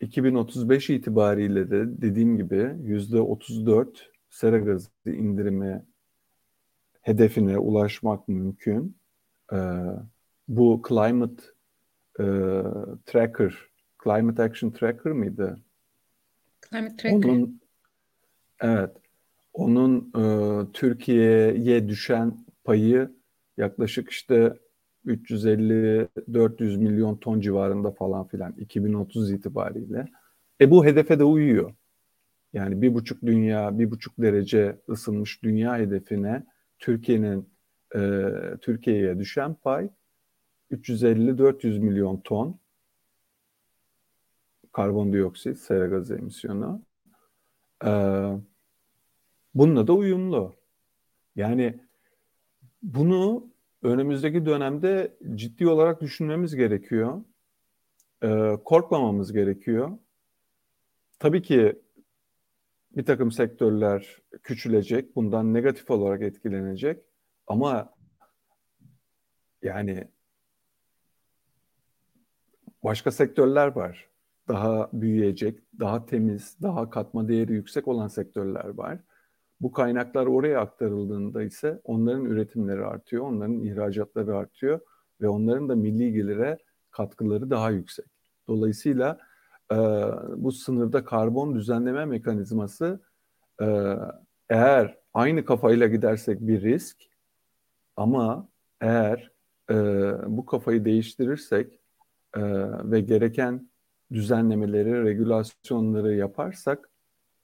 2035 0.00 0.90
itibariyle 0.90 1.70
de 1.70 2.02
dediğim 2.02 2.36
gibi 2.36 2.76
yüzde 2.82 3.20
34 3.20 4.10
sera 4.30 4.58
gazı 4.58 4.90
indirimi 5.06 5.84
hedefine 7.02 7.58
ulaşmak 7.58 8.28
mümkün. 8.28 8.96
E, 9.52 9.58
bu 10.48 10.82
Climate 10.88 11.42
e, 12.20 12.24
Tracker, 13.06 13.54
Climate 14.04 14.42
Action 14.42 14.70
Tracker 14.70 15.12
mıydı? 15.12 15.62
Onun, 17.28 17.60
evet. 18.60 18.90
Onun 19.52 20.12
e, 20.16 20.22
Türkiye'ye 20.72 21.88
düşen 21.88 22.46
payı 22.64 23.10
yaklaşık 23.56 24.10
işte 24.10 24.54
350-400 25.06 26.78
milyon 26.78 27.16
ton 27.16 27.40
civarında 27.40 27.90
falan 27.90 28.26
filan 28.26 28.52
2030 28.52 29.32
itibariyle. 29.32 30.06
E 30.60 30.70
bu 30.70 30.84
hedefe 30.84 31.18
de 31.18 31.24
uyuyor. 31.24 31.74
Yani 32.52 32.82
bir 32.82 32.94
buçuk 32.94 33.22
dünya, 33.22 33.78
bir 33.78 33.90
buçuk 33.90 34.18
derece 34.18 34.76
ısınmış 34.88 35.42
dünya 35.42 35.78
hedefine 35.78 36.46
Türkiye'nin 36.78 37.48
e, 37.94 38.30
Türkiye'ye 38.60 39.18
düşen 39.18 39.54
pay 39.54 39.90
350-400 40.70 41.78
milyon 41.78 42.20
ton 42.20 42.58
karbondioksit, 44.72 45.58
sera 45.58 45.86
gazı 45.86 46.14
emisyonu. 46.14 46.82
Ee, 47.84 48.32
bununla 49.54 49.86
da 49.86 49.92
uyumlu. 49.92 50.56
Yani 51.36 51.80
bunu 52.82 53.50
önümüzdeki 53.82 54.46
dönemde 54.46 55.16
ciddi 55.34 55.68
olarak 55.68 56.00
düşünmemiz 56.00 56.56
gerekiyor. 56.56 57.24
Ee, 58.22 58.56
korkmamamız 58.64 59.32
gerekiyor. 59.32 59.98
Tabii 61.18 61.42
ki 61.42 61.82
bir 62.96 63.04
takım 63.04 63.32
sektörler 63.32 64.16
küçülecek, 64.42 65.16
bundan 65.16 65.54
negatif 65.54 65.90
olarak 65.90 66.22
etkilenecek. 66.22 67.04
Ama 67.46 67.94
yani 69.62 70.08
başka 72.84 73.10
sektörler 73.10 73.66
var. 73.66 74.08
Daha 74.50 74.90
büyüyecek, 74.92 75.58
daha 75.80 76.06
temiz, 76.06 76.56
daha 76.62 76.90
katma 76.90 77.28
değeri 77.28 77.52
yüksek 77.52 77.88
olan 77.88 78.08
sektörler 78.08 78.68
var. 78.68 78.98
Bu 79.60 79.72
kaynaklar 79.72 80.26
oraya 80.26 80.60
aktarıldığında 80.60 81.42
ise 81.42 81.80
onların 81.84 82.24
üretimleri 82.24 82.84
artıyor, 82.84 83.24
onların 83.24 83.60
ihracatları 83.60 84.36
artıyor 84.36 84.80
ve 85.20 85.28
onların 85.28 85.68
da 85.68 85.76
milli 85.76 86.12
gelire 86.12 86.58
katkıları 86.90 87.50
daha 87.50 87.70
yüksek. 87.70 88.06
Dolayısıyla 88.48 89.18
e, 89.72 89.76
bu 90.36 90.52
sınırda 90.52 91.04
karbon 91.04 91.54
düzenleme 91.54 92.04
mekanizması 92.04 93.00
e, 93.62 93.96
eğer 94.48 94.98
aynı 95.14 95.44
kafayla 95.44 95.86
gidersek 95.86 96.40
bir 96.40 96.62
risk 96.62 96.96
ama 97.96 98.48
eğer 98.80 99.30
e, 99.70 99.74
bu 100.26 100.46
kafayı 100.46 100.84
değiştirirsek 100.84 101.80
e, 102.36 102.42
ve 102.90 103.00
gereken 103.00 103.69
düzenlemeleri, 104.12 105.04
regülasyonları 105.04 106.14
yaparsak 106.14 106.90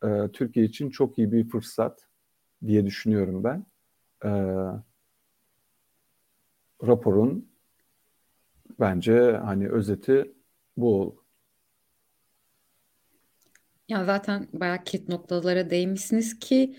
e, 0.04 0.08
Türkiye 0.32 0.66
için 0.66 0.90
çok 0.90 1.18
iyi 1.18 1.32
bir 1.32 1.48
fırsat 1.48 2.08
diye 2.66 2.86
düşünüyorum 2.86 3.44
ben. 3.44 3.66
E, 4.24 4.30
raporun 6.86 7.48
bence 8.80 9.40
hani 9.44 9.68
özeti 9.68 10.32
bu 10.76 11.00
oldu. 11.00 11.22
Ya 13.88 14.04
zaten 14.04 14.48
bayağı 14.52 14.84
kilit 14.84 15.08
noktalara 15.08 15.70
değinmişsiniz 15.70 16.38
ki 16.38 16.76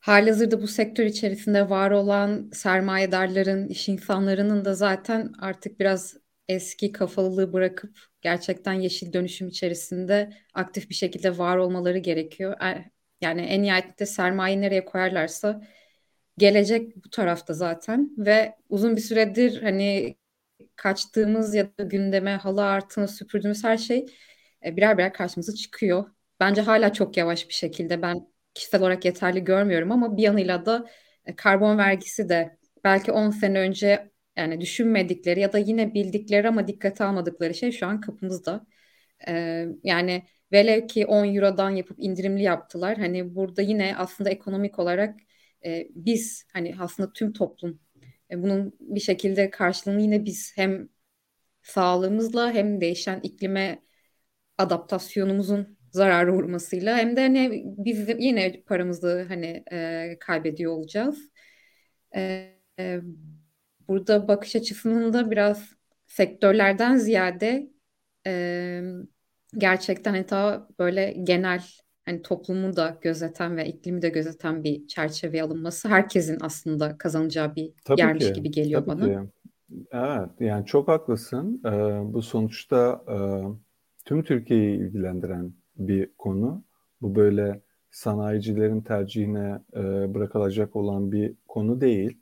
halihazırda 0.00 0.62
bu 0.62 0.66
sektör 0.66 1.04
içerisinde 1.04 1.70
var 1.70 1.90
olan 1.90 2.50
sermayedarların, 2.52 3.68
iş 3.68 3.88
insanlarının 3.88 4.64
da 4.64 4.74
zaten 4.74 5.32
artık 5.38 5.80
biraz 5.80 6.16
eski 6.48 6.92
kafalılığı 6.92 7.52
bırakıp 7.52 7.98
gerçekten 8.22 8.72
yeşil 8.72 9.12
dönüşüm 9.12 9.48
içerisinde 9.48 10.32
aktif 10.54 10.90
bir 10.90 10.94
şekilde 10.94 11.38
var 11.38 11.56
olmaları 11.56 11.98
gerekiyor. 11.98 12.60
E, 12.62 12.90
yani 13.20 13.40
en 13.42 13.62
nihayetinde 13.62 14.06
sermaye 14.06 14.60
nereye 14.60 14.84
koyarlarsa 14.84 15.62
gelecek 16.38 16.96
bu 17.04 17.10
tarafta 17.10 17.54
zaten 17.54 18.10
ve 18.18 18.56
uzun 18.68 18.96
bir 18.96 19.00
süredir 19.00 19.62
hani 19.62 20.16
kaçtığımız 20.76 21.54
ya 21.54 21.78
da 21.78 21.82
gündeme 21.82 22.36
halı 22.36 22.64
artığını 22.64 23.08
süpürdüğümüz 23.08 23.64
her 23.64 23.78
şey 23.78 24.06
e, 24.64 24.76
birer 24.76 24.98
birer 24.98 25.12
karşımıza 25.12 25.54
çıkıyor. 25.54 26.10
Bence 26.40 26.60
hala 26.62 26.92
çok 26.92 27.16
yavaş 27.16 27.48
bir 27.48 27.54
şekilde 27.54 28.02
ben 28.02 28.28
kişisel 28.54 28.80
olarak 28.80 29.04
yeterli 29.04 29.44
görmüyorum 29.44 29.92
ama 29.92 30.16
bir 30.16 30.22
yanıyla 30.22 30.66
da 30.66 30.86
e, 31.26 31.36
karbon 31.36 31.78
vergisi 31.78 32.28
de 32.28 32.58
belki 32.84 33.12
10 33.12 33.30
sene 33.30 33.60
önce 33.60 34.10
yani 34.38 34.60
düşünmedikleri 34.60 35.40
ya 35.40 35.52
da 35.52 35.58
yine 35.58 35.94
bildikleri 35.94 36.48
ama 36.48 36.68
dikkate 36.68 37.04
almadıkları 37.04 37.54
şey 37.54 37.72
şu 37.72 37.86
an 37.86 38.00
kapımızda. 38.00 38.66
Ee, 39.28 39.66
yani 39.84 40.22
velev 40.52 40.86
ki 40.86 41.06
10 41.06 41.26
Euro'dan 41.34 41.70
yapıp 41.70 41.96
indirimli 42.00 42.42
yaptılar. 42.42 42.98
Hani 42.98 43.34
burada 43.36 43.62
yine 43.62 43.96
aslında 43.96 44.30
ekonomik 44.30 44.78
olarak 44.78 45.20
e, 45.66 45.88
biz 45.94 46.46
hani 46.52 46.74
aslında 46.80 47.12
tüm 47.12 47.32
toplum 47.32 47.80
e, 48.30 48.42
bunun 48.42 48.74
bir 48.80 49.00
şekilde 49.00 49.50
karşılığını 49.50 50.02
yine 50.02 50.24
biz 50.24 50.52
hem 50.56 50.88
sağlığımızla 51.62 52.52
hem 52.52 52.80
değişen 52.80 53.20
iklime 53.22 53.82
adaptasyonumuzun 54.58 55.78
zararı 55.92 56.34
uğramasıyla 56.34 56.98
hem 56.98 57.16
de 57.16 57.20
hani 57.22 57.62
biz 57.78 58.08
yine 58.18 58.62
paramızı 58.66 59.24
hani 59.28 59.64
e, 59.72 60.16
kaybediyor 60.20 60.72
olacağız. 60.72 61.30
E, 62.16 62.52
e, 62.78 63.00
burada 63.88 64.28
bakış 64.28 64.56
açısının 64.56 65.12
da 65.12 65.30
biraz 65.30 65.70
sektörlerden 66.06 66.96
ziyade 66.96 67.70
e, 68.26 68.82
gerçekten 69.58 70.14
hatta 70.14 70.68
böyle 70.78 71.12
genel 71.12 71.62
hani 72.04 72.22
toplumu 72.22 72.76
da 72.76 72.98
gözeten 73.00 73.56
ve 73.56 73.66
iklimi 73.66 74.02
de 74.02 74.08
gözeten 74.08 74.64
bir 74.64 74.86
çerçeveye 74.86 75.42
alınması 75.42 75.88
herkesin 75.88 76.38
aslında 76.40 76.98
kazanacağı 76.98 77.54
bir 77.54 77.72
tabii 77.84 78.00
yermiş 78.00 78.26
ki, 78.26 78.32
gibi 78.32 78.50
geliyor 78.50 78.84
tabii 78.86 79.00
bana. 79.00 79.22
Ki. 79.22 79.30
Evet, 79.92 80.30
yani 80.40 80.66
çok 80.66 80.88
haklısın. 80.88 81.62
Ee, 81.66 81.70
bu 82.14 82.22
sonuçta 82.22 83.04
e, 83.08 83.16
tüm 84.04 84.24
Türkiye'yi 84.24 84.78
ilgilendiren 84.78 85.52
bir 85.76 86.10
konu. 86.18 86.64
Bu 87.00 87.14
böyle 87.14 87.60
sanayicilerin 87.90 88.80
tercihine 88.80 89.60
e, 89.74 90.14
bırakılacak 90.14 90.76
olan 90.76 91.12
bir 91.12 91.34
konu 91.48 91.80
değil. 91.80 92.18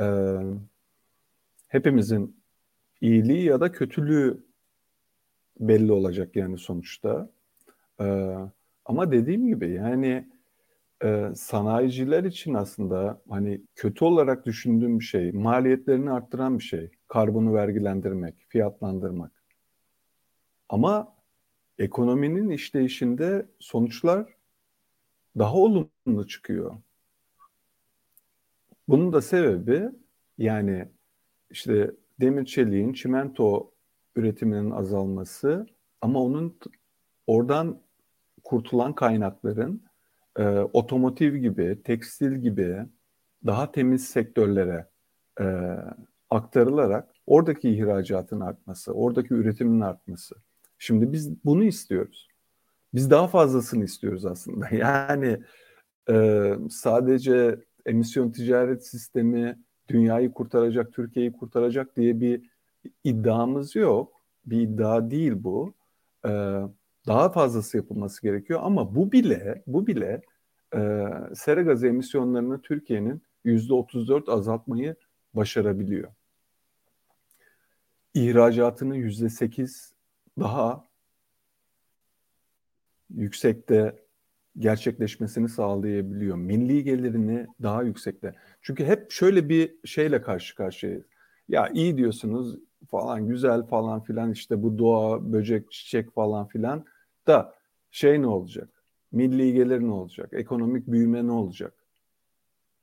E, 0.00 0.04
hepimizin 1.68 2.42
iyiliği 3.00 3.44
ya 3.44 3.60
da 3.60 3.72
kötülüğü 3.72 4.46
belli 5.60 5.92
olacak 5.92 6.36
yani 6.36 6.58
sonuçta. 6.58 7.30
E, 8.00 8.34
ama 8.84 9.12
dediğim 9.12 9.46
gibi 9.46 9.70
yani 9.70 10.28
e, 11.04 11.30
sanayiciler 11.34 12.24
için 12.24 12.54
aslında 12.54 13.22
hani 13.28 13.60
kötü 13.74 14.04
olarak 14.04 14.46
düşündüğüm 14.46 14.98
bir 15.00 15.04
şey, 15.04 15.32
maliyetlerini 15.32 16.10
arttıran 16.10 16.58
bir 16.58 16.64
şey. 16.64 16.90
Karbonu 17.08 17.54
vergilendirmek, 17.54 18.34
fiyatlandırmak. 18.48 19.32
Ama 20.68 21.16
ekonominin 21.78 22.50
işleyişinde 22.50 23.46
sonuçlar 23.58 24.36
daha 25.38 25.54
olumlu 25.54 26.26
çıkıyor. 26.28 26.76
Bunun 28.88 29.12
da 29.12 29.20
sebebi 29.20 29.88
yani 30.38 30.88
işte 31.50 31.90
demir 32.20 32.44
çeliğin 32.44 32.92
çimento 32.92 33.70
üretiminin 34.16 34.70
azalması 34.70 35.66
ama 36.00 36.22
onun 36.22 36.58
oradan 37.26 37.80
kurtulan 38.44 38.94
kaynakların 38.94 39.82
e, 40.36 40.48
otomotiv 40.48 41.36
gibi, 41.36 41.82
tekstil 41.84 42.32
gibi 42.32 42.86
daha 43.46 43.72
temiz 43.72 44.08
sektörlere 44.08 44.86
e, 45.40 45.76
aktarılarak 46.30 47.08
oradaki 47.26 47.70
ihracatın 47.70 48.40
artması, 48.40 48.92
oradaki 48.92 49.34
üretimin 49.34 49.80
artması. 49.80 50.34
Şimdi 50.78 51.12
biz 51.12 51.44
bunu 51.44 51.64
istiyoruz. 51.64 52.28
Biz 52.94 53.10
daha 53.10 53.28
fazlasını 53.28 53.84
istiyoruz 53.84 54.26
aslında. 54.26 54.68
Yani 54.72 55.38
e, 56.10 56.52
sadece 56.70 57.58
emisyon 57.86 58.30
ticaret 58.30 58.86
sistemi 58.86 59.58
dünyayı 59.88 60.32
kurtaracak, 60.32 60.92
Türkiye'yi 60.92 61.32
kurtaracak 61.32 61.96
diye 61.96 62.20
bir 62.20 62.50
iddiamız 63.04 63.76
yok. 63.76 64.12
Bir 64.46 64.60
iddia 64.60 65.10
değil 65.10 65.32
bu. 65.36 65.74
E, 66.24 66.30
daha 67.06 67.32
fazlası 67.32 67.76
yapılması 67.76 68.22
gerekiyor 68.22 68.60
ama 68.62 68.94
bu 68.94 69.12
bile 69.12 69.62
bu 69.66 69.86
bile 69.86 70.22
e, 70.74 71.06
sera 71.34 71.62
gazı 71.62 71.86
emisyonlarını 71.86 72.62
Türkiye'nin 72.62 73.22
yüzde 73.44 73.74
34 73.74 74.28
azaltmayı 74.28 74.96
başarabiliyor. 75.34 76.12
ihracatının 78.14 78.94
yüzde 78.94 79.28
sekiz 79.28 79.94
daha 80.38 80.84
yüksekte 83.10 84.05
gerçekleşmesini 84.58 85.48
sağlayabiliyor. 85.48 86.36
Milli 86.36 86.84
gelirini 86.84 87.46
daha 87.62 87.82
yüksekte. 87.82 88.34
Çünkü 88.62 88.84
hep 88.84 89.10
şöyle 89.10 89.48
bir 89.48 89.74
şeyle 89.84 90.22
karşı 90.22 90.54
karşıyayız. 90.54 91.04
Ya 91.48 91.68
iyi 91.68 91.96
diyorsunuz 91.96 92.58
falan 92.90 93.28
güzel 93.28 93.62
falan 93.62 94.02
filan 94.02 94.32
işte 94.32 94.62
bu 94.62 94.78
doğa, 94.78 95.32
böcek, 95.32 95.72
çiçek 95.72 96.14
falan 96.14 96.46
filan 96.46 96.84
da 97.26 97.54
şey 97.90 98.22
ne 98.22 98.26
olacak? 98.26 98.68
Milli 99.12 99.52
gelir 99.52 99.80
ne 99.80 99.92
olacak? 99.92 100.28
Ekonomik 100.32 100.86
büyüme 100.86 101.26
ne 101.26 101.32
olacak? 101.32 101.74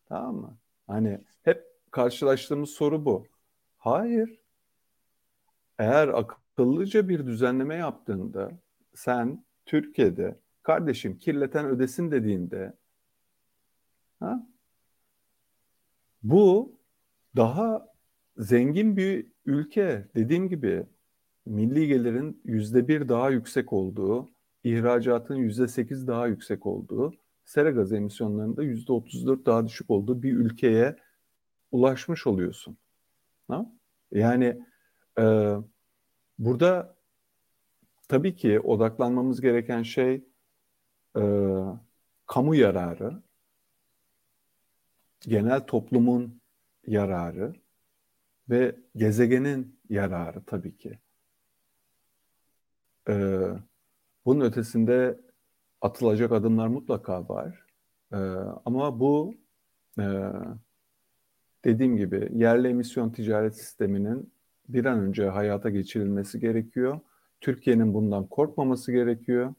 Tamam 0.05 0.35
mı? 0.35 0.57
Hani 0.87 1.19
hep 1.43 1.63
karşılaştığımız 1.91 2.69
soru 2.69 3.05
bu. 3.05 3.25
Hayır. 3.77 4.39
Eğer 5.79 6.07
akıllıca 6.07 7.09
bir 7.09 7.27
düzenleme 7.27 7.75
yaptığında 7.75 8.51
sen 8.93 9.45
Türkiye'de 9.65 10.39
kardeşim 10.63 11.17
kirleten 11.17 11.65
ödesin 11.65 12.11
dediğinde 12.11 12.73
ha, 14.19 14.47
bu 16.23 16.75
daha 17.35 17.87
zengin 18.37 18.97
bir 18.97 19.27
ülke 19.45 20.07
dediğim 20.15 20.49
gibi 20.49 20.85
milli 21.45 21.87
gelirin 21.87 22.41
yüzde 22.45 22.87
bir 22.87 23.09
daha 23.09 23.29
yüksek 23.29 23.73
olduğu, 23.73 24.31
ihracatın 24.63 25.35
yüzde 25.35 25.67
sekiz 25.67 26.07
daha 26.07 26.27
yüksek 26.27 26.65
olduğu, 26.65 27.13
sera 27.45 27.71
gazı 27.71 27.95
emisyonlarında 27.95 28.63
yüzde 28.63 28.93
otuz 28.93 29.27
dört 29.27 29.45
daha 29.45 29.67
düşük 29.67 29.89
olduğu 29.89 30.23
bir 30.23 30.33
ülkeye 30.33 30.95
ulaşmış 31.71 32.27
oluyorsun. 32.27 32.77
Ha? 33.47 33.71
Yani 34.11 34.61
e, 35.19 35.55
burada 36.39 36.95
tabii 38.07 38.35
ki 38.35 38.59
odaklanmamız 38.59 39.41
gereken 39.41 39.83
şey 39.83 40.23
e, 41.17 41.21
kamu 42.27 42.55
yararı, 42.55 43.21
genel 45.21 45.59
toplumun 45.59 46.41
yararı 46.87 47.55
ve 48.49 48.75
gezegenin 48.95 49.79
yararı 49.89 50.43
tabii 50.45 50.77
ki. 50.77 50.99
E, 53.09 53.13
bunun 54.25 54.45
ötesinde 54.45 55.19
atılacak 55.81 56.31
adımlar 56.31 56.67
mutlaka 56.67 57.29
var. 57.29 57.65
E, 58.11 58.17
ama 58.65 58.99
bu 58.99 59.35
e, 59.99 60.05
dediğim 61.65 61.97
gibi 61.97 62.29
yerli 62.33 62.67
emisyon 62.67 63.09
ticaret 63.09 63.57
sisteminin 63.57 64.33
bir 64.69 64.85
an 64.85 64.99
önce 64.99 65.29
hayata 65.29 65.69
geçirilmesi 65.69 66.39
gerekiyor. 66.39 66.99
Türkiye'nin 67.41 67.93
bundan 67.93 68.27
korkmaması 68.27 68.91
gerekiyor. 68.91 69.53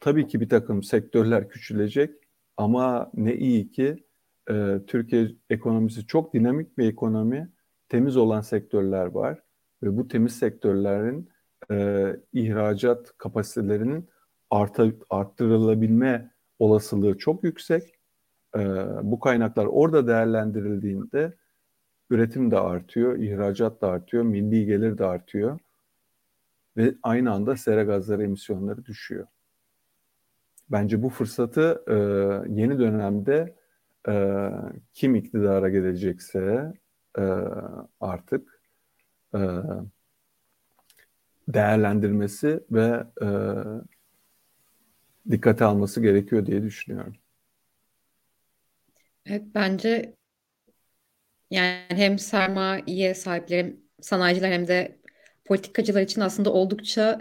Tabii 0.00 0.26
ki 0.26 0.40
bir 0.40 0.48
takım 0.48 0.82
sektörler 0.82 1.48
küçülecek 1.48 2.10
ama 2.56 3.10
ne 3.14 3.34
iyi 3.34 3.70
ki 3.70 4.04
e, 4.50 4.78
Türkiye 4.86 5.28
ekonomisi 5.50 6.06
çok 6.06 6.34
dinamik 6.34 6.78
bir 6.78 6.88
ekonomi, 6.88 7.52
temiz 7.88 8.16
olan 8.16 8.40
sektörler 8.40 9.06
var 9.06 9.42
ve 9.82 9.96
bu 9.96 10.08
temiz 10.08 10.38
sektörlerin 10.38 11.28
e, 11.70 12.16
ihracat 12.32 13.18
kapasitelerinin 13.18 14.08
arta, 14.50 14.92
arttırılabilme 15.10 16.30
olasılığı 16.58 17.18
çok 17.18 17.44
yüksek. 17.44 17.94
E, 18.56 18.60
bu 19.02 19.20
kaynaklar 19.20 19.66
orada 19.66 20.06
değerlendirildiğinde 20.06 21.34
üretim 22.10 22.50
de 22.50 22.58
artıyor, 22.58 23.18
ihracat 23.18 23.82
da 23.82 23.88
artıyor, 23.88 24.24
milli 24.24 24.66
gelir 24.66 24.98
de 24.98 25.04
artıyor 25.04 25.60
ve 26.76 26.94
aynı 27.02 27.32
anda 27.32 27.56
sera 27.56 27.82
gazları 27.82 28.22
emisyonları 28.22 28.84
düşüyor. 28.84 29.26
Bence 30.70 31.02
bu 31.02 31.08
fırsatı 31.08 31.84
e, 31.88 31.94
yeni 32.60 32.78
dönemde 32.78 33.54
e, 34.08 34.14
kim 34.94 35.14
iktidara 35.14 35.68
gelecekse 35.68 36.72
e, 37.18 37.22
artık 38.00 38.60
e, 39.34 39.40
değerlendirmesi 41.48 42.60
ve 42.70 43.04
e, 43.22 43.28
dikkate 45.30 45.64
alması 45.64 46.02
gerekiyor 46.02 46.46
diye 46.46 46.62
düşünüyorum. 46.62 47.16
Evet, 49.26 49.42
bence 49.54 50.14
yani 51.50 51.82
hem 51.88 52.18
sermaye 52.18 53.14
sahipleri, 53.14 53.58
hem 53.58 53.76
sanayiciler 54.00 54.52
hem 54.52 54.68
de 54.68 54.98
politikacılar 55.44 56.02
için 56.02 56.20
aslında 56.20 56.52
oldukça 56.52 57.20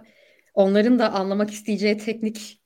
onların 0.53 0.99
da 0.99 1.13
anlamak 1.13 1.51
isteyeceği 1.51 1.97
teknik 1.97 2.62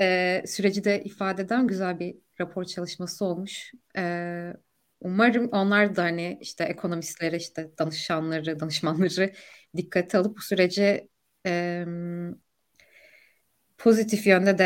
e, 0.00 0.42
süreci 0.46 0.84
de 0.84 1.02
ifade 1.04 1.42
eden 1.42 1.66
güzel 1.66 1.98
bir 1.98 2.16
rapor 2.40 2.64
çalışması 2.64 3.24
olmuş. 3.24 3.72
E, 3.96 4.52
umarım 5.00 5.48
onlar 5.52 5.96
da 5.96 6.02
hani 6.02 6.38
işte 6.40 6.64
ekonomistlere, 6.64 7.36
işte 7.36 7.70
danışanları, 7.78 8.60
danışmanları 8.60 9.32
dikkate 9.76 10.18
alıp 10.18 10.36
bu 10.36 10.40
süreci 10.42 11.08
e, 11.46 11.84
pozitif 13.78 14.26
yönde 14.26 14.58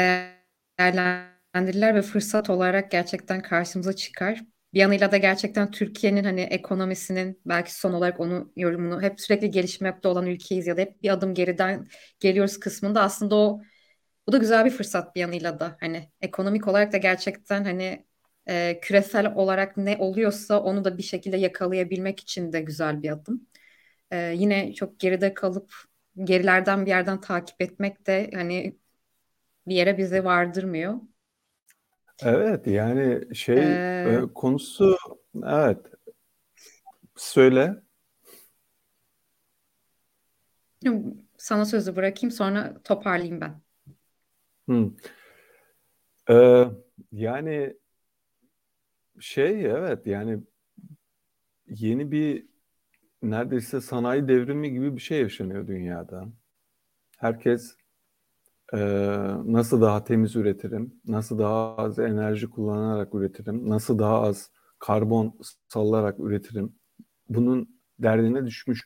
değerlendirirler 0.79 1.95
ve 1.95 2.03
fırsat 2.03 2.51
olarak 2.51 2.91
gerçekten 2.91 3.43
karşımıza 3.43 3.93
çıkar. 3.97 4.43
Bir 4.75 4.81
yanıyla 4.81 5.13
da 5.13 5.17
gerçekten 5.17 5.71
Türkiye'nin 5.71 6.25
hani 6.25 6.41
ekonomisinin 6.41 7.41
belki 7.47 7.75
son 7.75 7.93
olarak 7.93 8.21
onu 8.21 8.53
yorumunu 8.57 9.03
hep 9.03 9.21
sürekli 9.21 9.51
gelişmekte 9.51 10.09
olan 10.09 10.27
ülkeyiz 10.27 10.67
ya 10.67 10.77
da 10.77 10.81
hep 10.81 11.03
bir 11.03 11.11
adım 11.11 11.35
geriden 11.35 11.89
geliyoruz 12.21 12.61
kısmında 12.61 13.03
aslında 13.03 13.35
o 13.37 13.63
bu 14.27 14.33
da 14.33 14.39
güzel 14.39 14.65
bir 14.65 14.71
fırsat 14.71 15.17
bir 15.17 15.21
yanıyla 15.21 15.61
da 15.61 15.77
hani 15.81 16.11
ekonomik 16.21 16.69
olarak 16.69 16.93
da 16.93 16.97
gerçekten 16.97 17.65
hani 17.65 18.07
e, 18.49 18.81
küresel 18.83 19.35
olarak 19.35 19.77
ne 19.77 19.97
oluyorsa 19.97 20.61
onu 20.63 20.85
da 20.85 20.99
bir 20.99 21.03
şekilde 21.03 21.37
yakalayabilmek 21.37 22.21
için 22.21 22.53
de 22.53 22.61
güzel 22.61 23.03
bir 23.03 23.11
adım. 23.11 23.49
E, 24.11 24.17
yine 24.37 24.75
çok 24.75 25.01
geride 25.01 25.35
kalıp 25.35 25.73
gerilerden 26.25 26.87
bir 26.87 26.91
yerden 26.91 27.21
takip 27.21 27.63
etmek 27.63 28.07
de 28.07 28.31
hani 28.35 28.77
bir 29.67 29.75
yere 29.75 29.99
bizi 29.99 30.25
vardırmıyor. 30.25 30.95
Evet 32.23 32.67
yani 32.67 33.35
şey 33.37 33.81
ee, 34.07 34.21
konusu 34.35 34.97
evet 35.45 35.79
söyle. 37.17 37.83
Sana 41.39 41.65
sözü 41.65 41.97
bırakayım 41.97 42.31
sonra 42.31 42.83
toparlayayım 42.85 43.41
ben. 43.41 43.63
Hmm. 44.67 44.91
Ee, 46.31 46.65
yani 47.13 47.77
şey 49.21 49.67
evet 49.67 50.07
yani 50.07 50.43
yeni 51.67 52.13
bir 52.13 52.47
neredeyse 53.23 53.81
sanayi 53.81 54.29
devrimi 54.29 54.73
gibi 54.73 54.97
bir 54.97 55.01
şey 55.01 55.21
yaşanıyor 55.21 55.67
dünyada. 55.67 56.29
Herkes 57.19 57.77
e, 58.73 58.79
nasıl 59.45 59.81
daha 59.81 60.05
temiz 60.05 60.37
üretirim, 60.37 60.95
nasıl 61.05 61.39
daha 61.39 61.77
az 61.77 61.99
enerji 61.99 62.51
kullanarak 62.51 63.15
üretirim, 63.15 63.71
nasıl 63.71 63.99
daha 63.99 64.21
az 64.21 64.51
karbon 64.79 65.39
salarak 65.69 66.21
üretirim. 66.21 66.75
Bunun 67.29 67.81
derdine 67.99 68.47
düşmüş 68.47 68.83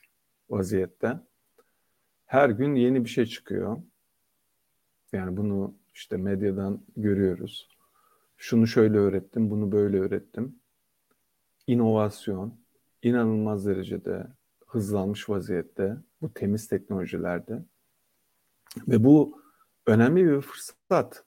vaziyette. 0.49 1.19
Her 2.25 2.49
gün 2.49 2.75
yeni 2.75 3.03
bir 3.03 3.09
şey 3.09 3.25
çıkıyor. 3.25 3.77
Yani 5.13 5.37
bunu 5.37 5.73
işte 5.93 6.17
medyadan 6.17 6.81
görüyoruz. 6.97 7.69
Şunu 8.37 8.67
şöyle 8.67 8.97
öğrettim, 8.97 9.49
bunu 9.49 9.71
böyle 9.71 9.99
öğrettim. 9.99 10.59
İnovasyon 11.67 12.59
inanılmaz 13.03 13.65
derecede 13.65 14.27
hızlanmış 14.67 15.29
vaziyette 15.29 15.97
bu 16.21 16.33
temiz 16.33 16.67
teknolojilerde. 16.67 17.63
Ve 18.87 19.03
bu 19.03 19.41
önemli 19.85 20.25
bir 20.25 20.41
fırsat. 20.41 21.25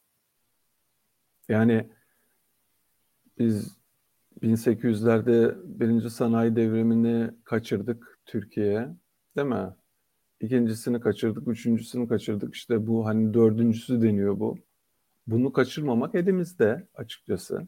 Yani 1.49 1.91
biz 3.39 3.77
1800'lerde 4.43 5.57
birinci 5.65 6.11
sanayi 6.11 6.57
devrimini 6.57 7.31
kaçırdık 7.45 8.19
Türkiye'ye, 8.27 8.89
değil 9.37 9.49
mi? 9.49 9.75
İkincisini 10.41 11.01
kaçırdık, 11.01 11.49
üçüncüsünü 11.49 12.09
kaçırdık. 12.09 12.55
İşte 12.55 12.87
bu 12.87 13.07
hani 13.07 13.35
dördüncüsü 13.35 14.03
deniyor 14.03 14.41
bu. 14.41 14.59
Bunu 15.27 15.53
kaçırmamak 15.53 16.15
elimizde 16.15 16.89
açıkçası. 16.95 17.67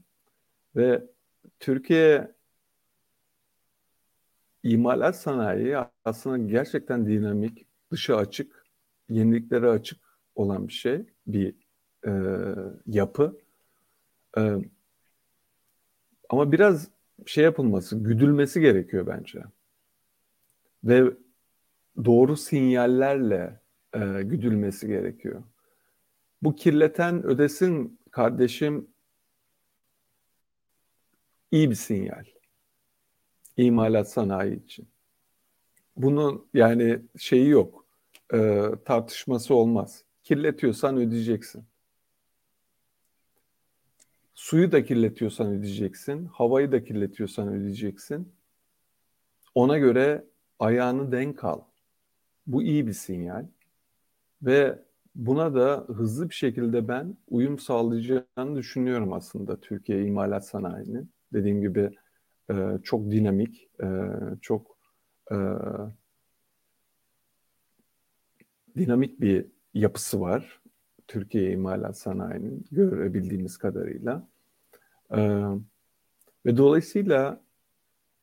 Ve 0.77 1.05
Türkiye 1.61 2.35
imalat 4.63 5.17
sanayi 5.17 5.77
aslında 6.05 6.39
gerçekten 6.39 7.07
dinamik, 7.07 7.67
dışı 7.91 8.17
açık, 8.17 8.67
yeniliklere 9.09 9.69
açık 9.69 10.01
olan 10.35 10.69
bir 10.69 10.73
şey, 10.73 11.07
bir 11.27 11.55
e, 12.07 12.13
yapı. 12.87 13.39
E, 14.39 14.57
ama 16.29 16.53
biraz 16.53 16.89
şey 17.27 17.45
yapılması, 17.45 17.99
güdülmesi 17.99 18.61
gerekiyor 18.61 19.07
bence. 19.07 19.43
Ve 20.85 21.13
doğru 22.05 22.37
sinyallerle 22.37 23.61
e, 23.95 23.99
güdülmesi 24.23 24.87
gerekiyor. 24.87 25.43
Bu 26.43 26.55
kirleten 26.55 27.23
ödesin 27.23 27.99
kardeşim 28.11 28.89
iyi 31.51 31.71
bir 31.71 31.75
sinyal. 31.75 32.25
İmalat 33.57 34.11
sanayi 34.11 34.65
için. 34.65 34.89
Bunun 35.97 36.47
yani 36.55 37.01
şeyi 37.19 37.49
yok. 37.49 37.87
E, 38.35 38.63
tartışması 38.85 39.55
olmaz. 39.55 40.05
Kirletiyorsan 40.23 40.97
ödeyeceksin. 40.97 41.65
Suyu 44.35 44.73
da 44.73 44.85
kirletiyorsan 44.85 45.47
ödeyeceksin. 45.47 46.25
Havayı 46.25 46.73
da 46.73 46.85
kirletiyorsan 46.85 47.49
ödeyeceksin. 47.49 48.33
Ona 49.55 49.79
göre 49.79 50.25
ayağını 50.59 51.13
denk 51.13 51.45
al. 51.45 51.61
Bu 52.47 52.63
iyi 52.63 52.87
bir 52.87 52.93
sinyal. 52.93 53.47
Ve 54.43 54.79
buna 55.15 55.55
da 55.55 55.85
hızlı 55.89 56.29
bir 56.29 56.35
şekilde 56.35 56.89
ben 56.89 57.17
uyum 57.29 57.59
sağlayacağını 57.59 58.57
düşünüyorum 58.57 59.13
aslında 59.13 59.61
Türkiye 59.61 60.05
imalat 60.05 60.47
sanayinin. 60.47 61.11
Dediğim 61.33 61.61
gibi 61.61 61.91
e, 62.51 62.79
çok 62.83 63.11
dinamik, 63.11 63.69
e, 63.83 63.87
çok 64.41 64.79
e, 65.31 65.37
dinamik 68.77 69.21
bir 69.21 69.47
yapısı 69.75 70.21
var. 70.21 70.63
Türkiye 71.09 71.53
imalat 71.53 71.99
sanayinin 71.99 72.65
görebildiğimiz 72.71 73.57
kadarıyla. 73.57 74.29
Ee, 75.11 75.43
ve 76.47 76.57
dolayısıyla 76.57 77.41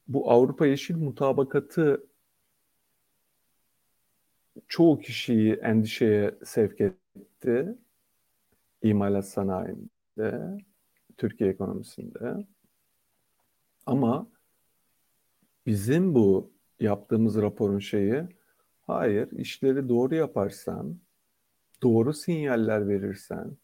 bu 0.08 0.32
Avrupa 0.32 0.66
Yeşil 0.66 0.96
Mutabakatı 0.96 2.08
çoğu 4.68 5.00
kişiyi 5.00 5.54
endişeye 5.54 6.36
sevk 6.46 6.82
etti. 6.82 7.76
İmalat 8.82 9.28
sanayinde, 9.28 10.58
Türkiye 11.18 11.50
ekonomisinde. 11.50 12.48
Ama 13.86 14.28
bizim 15.66 16.16
bu 16.16 16.52
yaptığımız 16.80 17.42
raporun 17.42 17.80
şeyi, 17.80 18.24
hayır 18.82 19.32
işleri 19.32 19.90
doğru 19.90 20.16
yaparsan, 20.16 21.00
doğru 21.84 22.14
sinyaller 22.14 22.88
verirsen, 22.88 23.58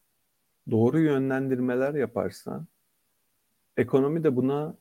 doğru 0.71 0.99
yönlendirmeler 0.99 1.93
yaparsan, 1.93 2.67
ekonomi 3.77 4.23
de 4.23 4.35
buna 4.35 4.77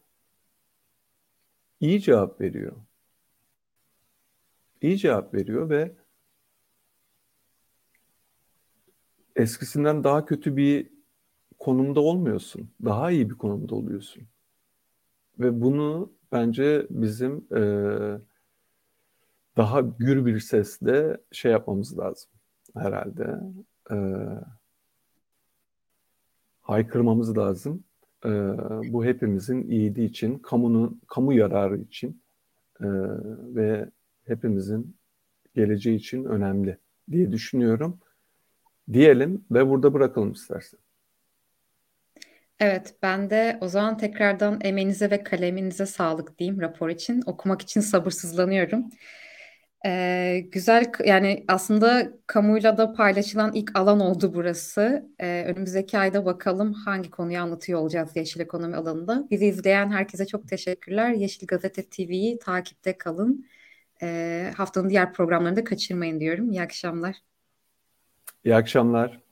iyi 1.81 2.00
cevap 2.00 2.40
veriyor. 2.40 2.77
İyi 4.81 4.98
cevap 4.98 5.35
veriyor 5.35 5.70
ve 5.70 5.92
eskisinden 9.37 10.05
daha 10.05 10.25
kötü 10.25 10.57
bir 10.57 10.90
konumda 11.59 12.01
olmuyorsun. 12.01 12.70
Daha 12.85 13.11
iyi 13.11 13.31
bir 13.31 13.35
konumda 13.35 13.75
oluyorsun. 13.75 14.23
Ve 15.38 15.61
bunu 15.61 16.12
bence 16.33 16.87
bizim 16.90 17.47
e, 17.57 17.61
daha 19.57 19.81
gür 19.81 20.27
bir 20.27 20.40
sesle 20.40 21.16
şey 21.33 21.53
yapmamız 21.53 21.99
lazım 21.99 22.31
herhalde. 22.75 23.40
E, 23.90 23.97
haykırmamız 26.61 27.38
lazım. 27.38 27.85
E, 28.25 28.29
bu 28.92 29.05
hepimizin 29.05 29.70
iyiliği 29.70 30.09
için, 30.09 30.38
kamunun 30.38 31.01
kamu 31.07 31.33
yararı 31.33 31.79
için 31.79 32.23
e, 32.81 32.87
ve 33.55 33.90
hepimizin 34.25 34.97
geleceği 35.55 35.97
için 35.97 36.25
önemli 36.25 36.79
diye 37.11 37.33
düşünüyorum. 37.33 37.99
Diyelim 38.92 39.44
ve 39.51 39.68
burada 39.68 39.94
bırakalım 39.94 40.33
istersen. 40.33 40.81
Evet, 42.61 42.94
ben 43.03 43.31
de 43.31 43.59
o 43.61 43.68
zaman 43.68 43.99
tekrardan 43.99 44.61
emeğinize 44.64 45.11
ve 45.11 45.23
kaleminize 45.25 45.87
sağlık 45.87 46.38
diyeyim 46.38 46.61
rapor 46.61 46.88
için. 46.88 47.23
Okumak 47.27 47.62
için 47.62 47.81
sabırsızlanıyorum. 47.81 48.88
Ee, 49.87 50.44
güzel 50.53 50.92
yani 51.05 51.44
aslında 51.49 52.12
kamuyla 52.27 52.79
da 52.79 52.92
paylaşılan 52.92 53.53
ilk 53.55 53.77
alan 53.79 54.01
oldu 54.01 54.35
burası. 54.35 55.09
Ee, 55.18 55.44
önümüzdeki 55.47 55.99
ayda 55.99 56.25
bakalım 56.25 56.73
hangi 56.73 57.11
konuyu 57.11 57.38
anlatıyor 57.38 57.81
olacağız 57.81 58.16
Yeşil 58.16 58.40
Ekonomi 58.40 58.77
alanında. 58.77 59.29
Bizi 59.31 59.47
izleyen 59.47 59.90
herkese 59.92 60.27
çok 60.27 60.49
teşekkürler. 60.49 61.11
Yeşil 61.12 61.47
Gazete 61.47 61.88
TV'yi 61.88 62.38
takipte 62.38 62.99
kalın. 62.99 63.47
Ee, 64.03 64.53
haftanın 64.57 64.90
diğer 64.90 65.12
programlarını 65.12 65.57
da 65.57 65.64
kaçırmayın 65.64 66.20
diyorum. 66.20 66.51
İyi 66.51 66.62
akşamlar. 66.62 67.34
İyi 68.44 68.54
akşamlar. 68.57 69.23